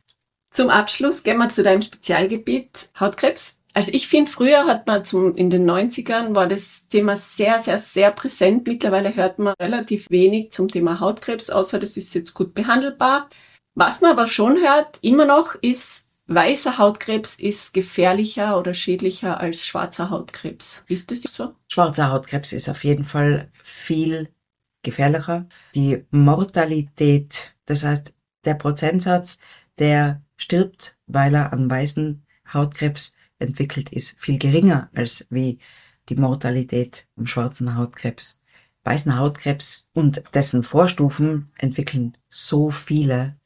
Zum 0.51 0.69
Abschluss 0.69 1.23
gehen 1.23 1.37
wir 1.37 1.49
zu 1.49 1.63
deinem 1.63 1.81
Spezialgebiet 1.81 2.89
Hautkrebs. 2.99 3.57
Also 3.73 3.91
ich 3.93 4.07
finde, 4.07 4.31
früher 4.31 4.65
hat 4.65 4.87
man 4.87 5.05
zum, 5.05 5.35
in 5.35 5.51
den 5.51 5.69
90ern 5.69 6.33
war 6.33 6.47
das 6.47 6.87
Thema 6.87 7.15
sehr, 7.15 7.59
sehr, 7.59 7.77
sehr 7.77 8.11
präsent. 8.11 8.65
Mittlerweile 8.65 9.15
hört 9.15 9.37
man 9.37 9.53
relativ 9.61 10.09
wenig 10.09 10.51
zum 10.51 10.67
Thema 10.67 10.99
Hautkrebs, 10.99 11.51
außer 11.51 11.77
das 11.77 11.95
ist 11.95 12.15
jetzt 12.15 12.33
gut 12.33 12.55
behandelbar. 12.55 13.29
Was 13.79 14.01
man 14.01 14.09
aber 14.09 14.27
schon 14.27 14.57
hört, 14.57 14.97
immer 15.03 15.27
noch, 15.27 15.53
ist, 15.53 16.07
weißer 16.25 16.79
Hautkrebs 16.79 17.35
ist 17.35 17.75
gefährlicher 17.75 18.57
oder 18.57 18.73
schädlicher 18.73 19.39
als 19.39 19.63
schwarzer 19.63 20.09
Hautkrebs. 20.09 20.83
Ist 20.87 21.11
das 21.11 21.21
so? 21.21 21.53
Schwarzer 21.67 22.09
Hautkrebs 22.09 22.53
ist 22.53 22.69
auf 22.69 22.83
jeden 22.83 23.05
Fall 23.05 23.51
viel 23.53 24.29
gefährlicher. 24.81 25.45
Die 25.75 26.03
Mortalität, 26.09 27.55
das 27.67 27.83
heißt 27.83 28.15
der 28.45 28.55
Prozentsatz, 28.55 29.37
der 29.77 30.23
stirbt, 30.37 30.97
weil 31.05 31.35
er 31.35 31.53
an 31.53 31.69
weißen 31.69 32.25
Hautkrebs 32.51 33.15
entwickelt 33.37 33.91
ist, 33.91 34.19
viel 34.19 34.39
geringer 34.39 34.89
als 34.95 35.27
wie 35.29 35.59
die 36.09 36.15
Mortalität 36.15 37.05
am 37.15 37.27
schwarzen 37.27 37.75
Hautkrebs. 37.75 38.43
Weißen 38.85 39.19
Hautkrebs 39.19 39.91
und 39.93 40.23
dessen 40.33 40.63
Vorstufen 40.63 41.51
entwickeln 41.59 42.17
so 42.27 42.71
viele 42.71 43.37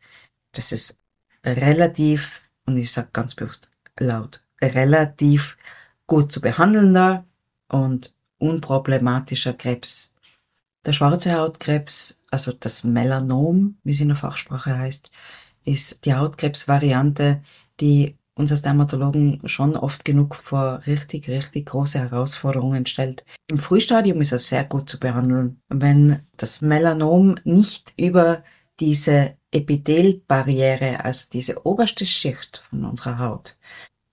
das 0.54 0.72
ist 0.72 1.00
relativ, 1.46 2.50
und 2.66 2.78
ich 2.78 2.92
sage 2.92 3.10
ganz 3.14 3.36
bewusst 3.36 3.70
laut, 4.00 4.44
relativ 4.62 5.58
gut 6.08 6.32
zu 6.32 6.42
behandelnder 6.42 7.26
und 7.68 8.14
unproblematischer 8.38 9.54
Krebs. 9.54 10.16
Der 10.86 10.94
schwarze 10.94 11.34
Hautkrebs, 11.34 12.24
also 12.32 12.52
das 12.54 12.84
Melanom, 12.84 13.78
wie 13.84 13.92
es 13.92 14.02
in 14.02 14.08
der 14.08 14.18
Fachsprache 14.18 14.78
heißt, 14.78 15.12
ist 15.64 16.06
die 16.06 16.16
Hautkrebsvariante, 16.16 17.42
die 17.80 18.18
uns 18.34 18.52
als 18.52 18.64
Dermatologen 18.64 19.48
schon 19.48 19.76
oft 19.76 20.04
genug 20.06 20.36
vor 20.36 20.82
richtig, 20.88 21.30
richtig 21.30 21.68
große 21.68 22.00
Herausforderungen 22.00 22.86
stellt. 22.86 23.24
Im 23.48 23.60
Frühstadium 23.60 24.22
ist 24.22 24.32
er 24.32 24.40
sehr 24.40 24.64
gut 24.64 24.90
zu 24.90 25.00
behandeln. 25.00 25.62
Wenn 25.70 26.20
das 26.38 26.62
Melanom 26.62 27.36
nicht 27.44 27.94
über 27.98 28.44
diese 28.80 29.36
Epithelbarriere, 29.52 31.04
also 31.04 31.26
diese 31.32 31.66
oberste 31.66 32.06
Schicht 32.06 32.62
von 32.70 32.86
unserer 32.86 33.20
Haut, 33.20 33.58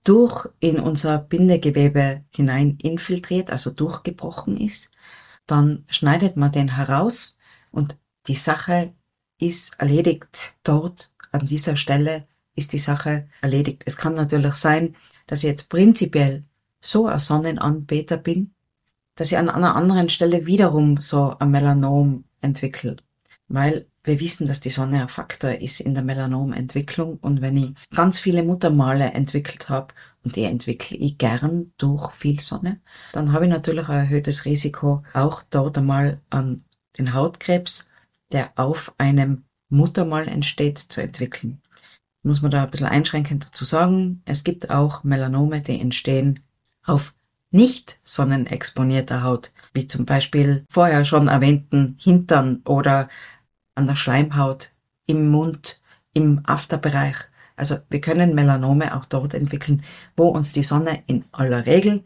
durch 0.04 0.48
in 0.60 0.80
unser 0.80 1.18
Bindegewebe 1.18 2.24
hinein 2.30 2.78
infiltriert, 2.82 3.50
also 3.50 3.70
durchgebrochen 3.70 4.56
ist, 4.56 4.90
dann 5.46 5.84
schneidet 5.88 6.36
man 6.36 6.52
den 6.52 6.76
heraus 6.76 7.38
und 7.70 7.96
die 8.26 8.34
Sache 8.34 8.92
ist 9.38 9.78
erledigt. 9.80 10.54
Dort 10.64 11.12
an 11.32 11.46
dieser 11.46 11.76
Stelle 11.76 12.26
ist 12.54 12.72
die 12.72 12.78
Sache 12.78 13.28
erledigt. 13.40 13.82
Es 13.86 13.96
kann 13.96 14.14
natürlich 14.14 14.54
sein, 14.54 14.96
dass 15.26 15.40
ich 15.40 15.48
jetzt 15.48 15.70
prinzipiell 15.70 16.44
so 16.80 17.06
ein 17.06 17.20
Sonnenanbeter 17.20 18.16
bin, 18.16 18.54
dass 19.14 19.32
ich 19.32 19.38
an 19.38 19.50
einer 19.50 19.76
anderen 19.76 20.08
Stelle 20.08 20.46
wiederum 20.46 21.00
so 21.00 21.36
ein 21.38 21.50
Melanom 21.50 22.24
entwickle. 22.40 22.96
Weil 23.48 23.87
wir 24.08 24.18
wissen, 24.20 24.48
dass 24.48 24.60
die 24.60 24.70
Sonne 24.70 25.02
ein 25.02 25.08
Faktor 25.08 25.52
ist 25.52 25.80
in 25.80 25.94
der 25.94 26.02
Melanomentwicklung 26.02 27.18
und 27.18 27.42
wenn 27.42 27.56
ich 27.56 27.74
ganz 27.94 28.18
viele 28.18 28.42
Muttermale 28.42 29.12
entwickelt 29.12 29.68
habe 29.68 29.94
und 30.24 30.34
die 30.34 30.44
entwickle 30.44 30.96
ich 30.96 31.18
gern 31.18 31.72
durch 31.78 32.10
viel 32.12 32.40
Sonne, 32.40 32.80
dann 33.12 33.32
habe 33.32 33.44
ich 33.44 33.50
natürlich 33.50 33.88
ein 33.88 34.00
erhöhtes 34.00 34.46
Risiko 34.46 35.04
auch 35.12 35.42
dort 35.50 35.78
einmal 35.78 36.20
an 36.30 36.64
den 36.98 37.14
Hautkrebs, 37.14 37.90
der 38.32 38.50
auf 38.56 38.94
einem 38.98 39.44
Muttermal 39.68 40.26
entsteht, 40.26 40.78
zu 40.78 41.02
entwickeln. 41.02 41.60
Muss 42.22 42.42
man 42.42 42.50
da 42.50 42.64
ein 42.64 42.70
bisschen 42.70 42.86
einschränkend 42.86 43.44
dazu 43.44 43.64
sagen, 43.64 44.22
es 44.24 44.42
gibt 44.42 44.70
auch 44.70 45.04
Melanome, 45.04 45.60
die 45.60 45.80
entstehen 45.80 46.40
auf 46.84 47.14
nicht 47.50 47.98
sonnenexponierter 48.04 49.22
Haut, 49.22 49.52
wie 49.72 49.86
zum 49.86 50.04
Beispiel 50.04 50.64
vorher 50.68 51.04
schon 51.04 51.28
erwähnten 51.28 51.96
Hintern 51.98 52.62
oder 52.66 53.08
an 53.78 53.86
der 53.86 53.96
Schleimhaut, 53.96 54.72
im 55.06 55.30
Mund, 55.30 55.80
im 56.12 56.40
Afterbereich. 56.44 57.16
Also 57.56 57.78
wir 57.88 58.00
können 58.00 58.34
Melanome 58.34 58.94
auch 58.96 59.04
dort 59.04 59.34
entwickeln, 59.34 59.84
wo 60.16 60.28
uns 60.28 60.52
die 60.52 60.64
Sonne 60.64 61.02
in 61.06 61.24
aller 61.32 61.64
Regel 61.64 62.04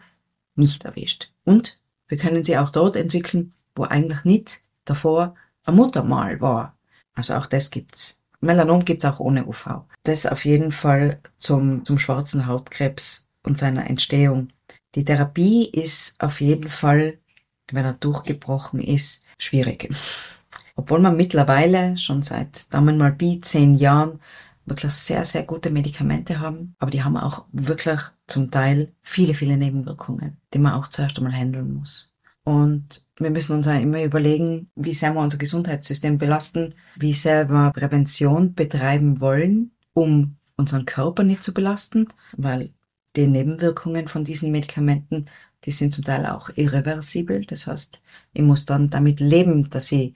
nicht 0.55 0.85
erwischt. 0.85 1.33
Und 1.45 1.81
wir 2.09 2.19
können 2.19 2.45
sie 2.45 2.59
auch 2.59 2.71
dort 2.71 2.95
entwickeln, 2.95 3.55
wo 3.75 3.85
eigentlich 3.85 4.25
nicht 4.25 4.61
davor 4.85 5.35
ein 5.65 5.75
Muttermal 5.75 6.41
war. 6.43 6.77
Also 7.15 7.35
auch 7.35 7.47
das 7.47 7.71
gibt's. 7.71 8.21
Melanom 8.41 8.85
gibt's 8.85 9.05
auch 9.07 9.19
ohne 9.19 9.47
UV. 9.47 9.85
Das 10.05 10.27
auf 10.27 10.45
jeden 10.45 10.73
Fall 10.73 11.21
zum, 11.39 11.85
zum 11.85 11.99
schwarzen 11.99 12.47
Hautkrebs 12.47 13.29
und 13.43 13.57
seiner 13.57 13.89
Entstehung. 13.89 14.49
Die 14.95 15.05
Therapie 15.05 15.71
ist 15.71 16.21
auf 16.23 16.43
jeden 16.43 16.69
Fall, 16.69 17.19
wenn 17.71 17.87
er 17.87 17.95
durchgebrochen 17.95 18.81
ist, 18.81 19.25
schwierig. 19.39 19.89
Obwohl 20.75 21.01
man 21.01 21.17
mittlerweile 21.17 21.97
schon 21.99 22.23
seit 22.23 22.73
Daumen 22.73 22.99
mal 22.99 23.13
Bi 23.13 23.41
zehn 23.41 23.75
Jahren 23.75 24.21
wirklich 24.65 24.93
sehr, 24.93 25.25
sehr 25.25 25.43
gute 25.43 25.71
Medikamente 25.71 26.41
haben, 26.41 26.75
aber 26.79 26.91
die 26.91 27.03
haben 27.03 27.17
auch 27.17 27.47
wirklich 27.53 28.01
zum 28.27 28.51
Teil 28.51 28.93
viele, 29.03 29.35
viele 29.35 29.57
Nebenwirkungen, 29.57 30.39
die 30.55 30.59
man 30.59 30.75
auch 30.75 30.89
zuerst 30.89 31.19
einmal 31.19 31.33
handeln 31.33 31.75
muss. 31.75 32.13
Und 32.45 33.05
wir 33.19 33.31
müssen 33.31 33.57
uns 33.57 33.67
immer 33.67 34.03
überlegen, 34.03 34.71
wie 34.75 34.95
sehr 34.95 35.15
wir 35.15 35.21
unser 35.21 35.39
Gesundheitssystem 35.39 36.19
belasten, 36.19 36.75
wie 36.97 37.13
sehr 37.13 37.49
wir 37.49 37.71
Prävention 37.71 38.55
betreiben 38.55 39.21
wollen, 39.21 39.73
um 39.95 40.37
unseren 40.57 40.87
Körper 40.87 41.23
nicht 41.23 41.43
zu 41.43 41.55
belasten, 41.55 42.09
weil 42.37 42.71
die 43.15 43.27
Nebenwirkungen 43.27 44.09
von 44.09 44.25
diesen 44.25 44.51
Medikamenten, 44.51 45.27
die 45.65 45.71
sind 45.71 45.95
zum 45.95 46.05
Teil 46.05 46.27
auch 46.27 46.51
irreversibel. 46.57 47.45
Das 47.45 47.67
heißt, 47.67 48.03
ich 48.33 48.43
muss 48.43 48.65
dann 48.65 48.91
damit 48.91 49.21
leben, 49.21 49.71
dass 49.71 49.93
ich 49.93 50.15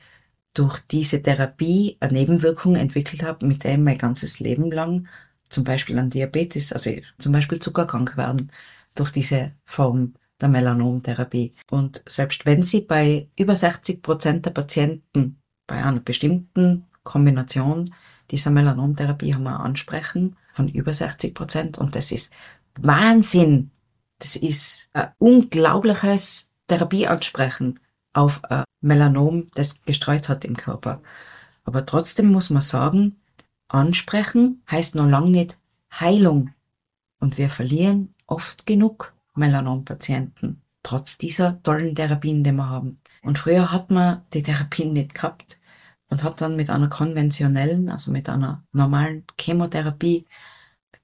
durch 0.56 0.80
diese 0.80 1.20
Therapie 1.20 1.98
eine 2.00 2.14
Nebenwirkung 2.14 2.76
entwickelt 2.76 3.22
habe, 3.22 3.46
mit 3.46 3.62
der 3.62 3.72
ich 3.72 3.78
mein 3.78 3.98
ganzes 3.98 4.40
Leben 4.40 4.70
lang 4.70 5.06
zum 5.50 5.64
Beispiel 5.64 5.98
an 5.98 6.08
Diabetes, 6.08 6.72
also 6.72 6.90
zum 7.18 7.32
Beispiel 7.32 7.60
zuckerkrank 7.60 8.16
werden, 8.16 8.50
durch 8.94 9.10
diese 9.10 9.52
Form 9.64 10.14
der 10.40 10.48
Melanomtherapie. 10.48 11.54
Und 11.70 12.02
selbst 12.08 12.46
wenn 12.46 12.62
Sie 12.62 12.80
bei 12.80 13.28
über 13.38 13.54
60 13.54 14.02
Prozent 14.02 14.46
der 14.46 14.50
Patienten 14.50 15.38
bei 15.66 15.84
einer 15.84 16.00
bestimmten 16.00 16.86
Kombination 17.04 17.94
dieser 18.30 18.50
Melanomtherapie 18.50 19.34
haben 19.34 19.44
wir 19.44 19.60
ansprechen 19.60 20.36
von 20.54 20.68
über 20.68 20.94
60 20.94 21.34
Prozent 21.34 21.78
und 21.78 21.94
das 21.94 22.12
ist 22.12 22.32
Wahnsinn. 22.80 23.70
Das 24.18 24.36
ist 24.36 24.90
ein 24.94 25.12
unglaubliches 25.18 26.54
Therapieansprechen 26.68 27.78
auf 28.16 28.42
ein 28.44 28.64
Melanom, 28.80 29.46
das 29.54 29.82
gestreut 29.82 30.28
hat 30.28 30.44
im 30.44 30.56
Körper. 30.56 31.02
Aber 31.64 31.84
trotzdem 31.84 32.32
muss 32.32 32.50
man 32.50 32.62
sagen, 32.62 33.16
ansprechen 33.68 34.62
heißt 34.70 34.94
noch 34.94 35.08
lange 35.08 35.30
nicht 35.30 35.58
Heilung. 35.92 36.54
Und 37.20 37.38
wir 37.38 37.50
verlieren 37.50 38.14
oft 38.26 38.66
genug 38.66 39.12
Melanompatienten, 39.34 40.62
trotz 40.82 41.18
dieser 41.18 41.62
tollen 41.62 41.94
Therapien, 41.94 42.42
die 42.42 42.52
wir 42.52 42.68
haben. 42.68 43.00
Und 43.22 43.38
früher 43.38 43.70
hat 43.72 43.90
man 43.90 44.22
die 44.32 44.42
Therapien 44.42 44.92
nicht 44.92 45.14
gehabt 45.14 45.58
und 46.08 46.22
hat 46.22 46.40
dann 46.40 46.56
mit 46.56 46.70
einer 46.70 46.88
konventionellen, 46.88 47.90
also 47.90 48.10
mit 48.10 48.28
einer 48.28 48.64
normalen 48.72 49.24
Chemotherapie, 49.38 50.26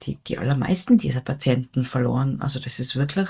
die, 0.03 0.15
die 0.27 0.37
allermeisten 0.37 0.97
dieser 0.97 1.21
Patienten 1.21 1.85
verloren. 1.85 2.41
Also 2.41 2.59
das 2.59 2.79
ist 2.79 2.95
wirklich 2.95 3.29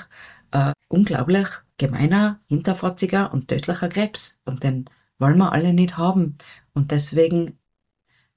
äh, 0.51 0.71
unglaublich 0.87 1.47
gemeiner, 1.77 2.39
hinterfotziger 2.47 3.33
und 3.33 3.47
tödlicher 3.47 3.89
Krebs. 3.89 4.41
Und 4.45 4.63
den 4.63 4.85
wollen 5.19 5.37
wir 5.37 5.51
alle 5.51 5.73
nicht 5.73 5.97
haben. 5.97 6.37
Und 6.73 6.91
deswegen 6.91 7.57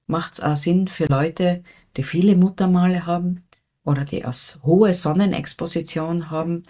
macht 0.07 0.35
es 0.35 0.41
auch 0.41 0.57
Sinn 0.57 0.87
für 0.89 1.07
Leute, 1.07 1.63
die 1.97 2.05
viele 2.05 2.37
Muttermale 2.37 3.07
haben, 3.07 3.47
oder 3.87 4.05
die 4.05 4.25
aus 4.25 4.61
hohe 4.65 4.93
Sonnenexposition 4.93 6.31
haben 6.31 6.65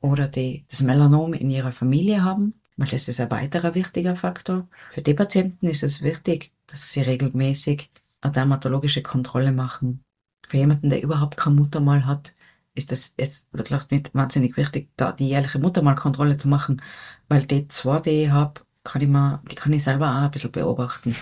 oder 0.00 0.28
die 0.28 0.64
das 0.70 0.80
Melanom 0.80 1.34
in 1.34 1.50
ihrer 1.50 1.72
Familie 1.72 2.22
haben, 2.22 2.54
weil 2.76 2.88
das 2.88 3.08
ist 3.08 3.20
ein 3.20 3.30
weiterer 3.30 3.74
wichtiger 3.74 4.16
Faktor. 4.16 4.68
Für 4.92 5.02
die 5.02 5.14
Patienten 5.14 5.66
ist 5.66 5.82
es 5.82 6.02
wichtig, 6.02 6.52
dass 6.68 6.92
sie 6.92 7.02
regelmäßig 7.02 7.90
eine 8.20 8.32
dermatologische 8.32 9.02
Kontrolle 9.02 9.52
machen. 9.52 10.04
Für 10.48 10.56
jemanden, 10.56 10.88
der 10.88 11.02
überhaupt 11.02 11.36
kein 11.36 11.56
Muttermal 11.56 12.06
hat, 12.06 12.32
ist 12.74 12.92
es 12.92 13.14
jetzt 13.18 13.52
wirklich 13.52 13.90
nicht 13.90 14.14
wahnsinnig 14.14 14.56
wichtig, 14.56 14.88
da 14.96 15.12
die 15.12 15.28
jährliche 15.28 15.58
Muttermalkontrolle 15.58 16.38
zu 16.38 16.48
machen, 16.48 16.82
weil 17.28 17.42
die 17.44 17.68
zwei, 17.68 18.00
die 18.00 18.24
ich 18.24 18.30
habe, 18.30 18.60
kann 18.84 19.02
ich 19.02 19.08
mal, 19.08 19.40
die 19.50 19.54
kann 19.54 19.72
ich 19.72 19.84
selber 19.84 20.10
auch 20.10 20.22
ein 20.22 20.30
bisschen 20.30 20.52
beobachten. 20.52 21.14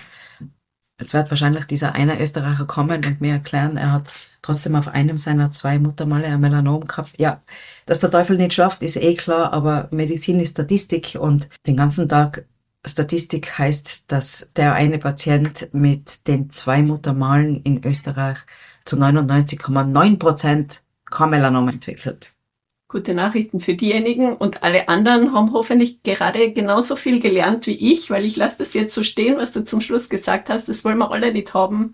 Jetzt 0.99 1.13
wird 1.13 1.31
wahrscheinlich 1.31 1.65
dieser 1.65 1.93
eine 1.95 2.21
Österreicher 2.21 2.65
kommen 2.65 3.03
und 3.03 3.21
mir 3.21 3.33
erklären, 3.33 3.75
er 3.75 3.91
hat 3.91 4.13
trotzdem 4.43 4.75
auf 4.75 4.87
einem 4.87 5.17
seiner 5.17 5.49
zwei 5.49 5.79
Muttermale 5.79 6.27
ein 6.27 6.39
Melanom 6.39 6.85
gehabt. 6.85 7.19
Ja, 7.19 7.41
dass 7.87 7.99
der 7.99 8.11
Teufel 8.11 8.37
nicht 8.37 8.53
schafft, 8.53 8.83
ist 8.83 8.97
eh 8.97 9.15
klar, 9.15 9.51
aber 9.51 9.87
Medizin 9.91 10.39
ist 10.39 10.51
Statistik 10.51 11.17
und 11.19 11.49
den 11.65 11.75
ganzen 11.75 12.07
Tag 12.07 12.45
Statistik 12.85 13.57
heißt, 13.57 14.11
dass 14.11 14.51
der 14.55 14.73
eine 14.73 14.99
Patient 14.99 15.69
mit 15.71 16.27
den 16.27 16.49
zwei 16.49 16.81
Muttermalen 16.81 17.61
in 17.63 17.83
Österreich 17.83 18.37
zu 18.85 18.95
99,9 18.95 20.17
Prozent 20.17 20.81
kein 21.11 21.29
Melanom 21.29 21.67
entwickelt 21.67 22.33
gute 22.91 23.13
Nachrichten 23.13 23.61
für 23.61 23.73
diejenigen 23.73 24.33
und 24.33 24.63
alle 24.63 24.89
anderen 24.89 25.33
haben 25.33 25.53
hoffentlich 25.53 26.03
gerade 26.03 26.51
genauso 26.51 26.97
viel 26.97 27.21
gelernt 27.21 27.65
wie 27.65 27.93
ich, 27.93 28.09
weil 28.09 28.25
ich 28.25 28.35
lasse 28.35 28.57
das 28.57 28.73
jetzt 28.73 28.93
so 28.93 29.01
stehen, 29.01 29.37
was 29.37 29.53
du 29.53 29.63
zum 29.63 29.79
Schluss 29.79 30.09
gesagt 30.09 30.49
hast. 30.49 30.67
Das 30.67 30.83
wollen 30.83 30.97
wir 30.97 31.09
alle 31.09 31.31
nicht 31.31 31.53
haben. 31.53 31.93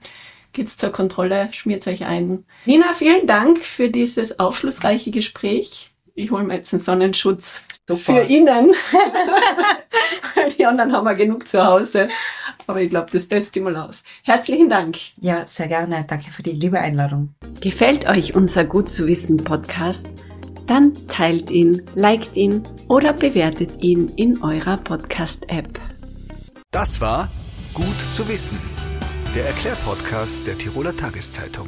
Geht's 0.53 0.75
zur 0.75 0.91
Kontrolle, 0.91 1.49
schmiert 1.53 1.85
euch 1.87 2.05
ein. 2.05 2.45
Nina, 2.65 2.93
vielen 2.93 3.27
Dank 3.27 3.59
für 3.59 3.89
dieses 3.89 4.39
aufschlussreiche 4.39 5.11
Gespräch. 5.11 5.93
Ich 6.17 6.31
hole 6.31 6.43
mir 6.43 6.55
jetzt 6.55 6.73
einen 6.73 6.81
Sonnenschutz 6.81 7.63
Super. 7.87 8.01
für 8.01 8.19
innen. 8.21 8.71
Die 10.57 10.65
anderen 10.65 10.91
haben 10.91 11.05
wir 11.05 11.13
genug 11.13 11.47
zu 11.47 11.63
Hause. 11.63 12.09
Aber 12.65 12.81
ich 12.81 12.89
glaube, 12.89 13.07
das 13.11 13.27
testet 13.27 13.63
mal 13.63 13.75
aus. 13.77 14.03
Herzlichen 14.23 14.67
Dank. 14.67 14.97
Ja, 15.21 15.45
sehr 15.45 15.67
gerne. 15.67 16.05
Danke 16.07 16.31
für 16.31 16.43
die 16.43 16.51
liebe 16.51 16.79
Einladung. 16.79 17.35
Gefällt 17.61 18.09
euch 18.09 18.35
unser 18.35 18.65
Gut 18.65 18.91
zu 18.91 19.07
wissen 19.07 19.37
Podcast? 19.37 20.09
dann 20.67 20.93
teilt 21.07 21.49
ihn, 21.49 21.81
liked 21.95 22.35
ihn 22.35 22.61
oder 22.87 23.13
bewertet 23.13 23.83
ihn 23.83 24.09
in 24.17 24.43
eurer 24.43 24.77
Podcast-App. 24.77 25.79
Das 26.71 27.01
war 27.01 27.29
Gut 27.73 27.99
zu 28.11 28.27
wissen, 28.27 28.59
der 29.33 29.45
Erklärpodcast 29.45 30.45
der 30.47 30.57
Tiroler 30.57 30.95
Tageszeitung. 30.97 31.67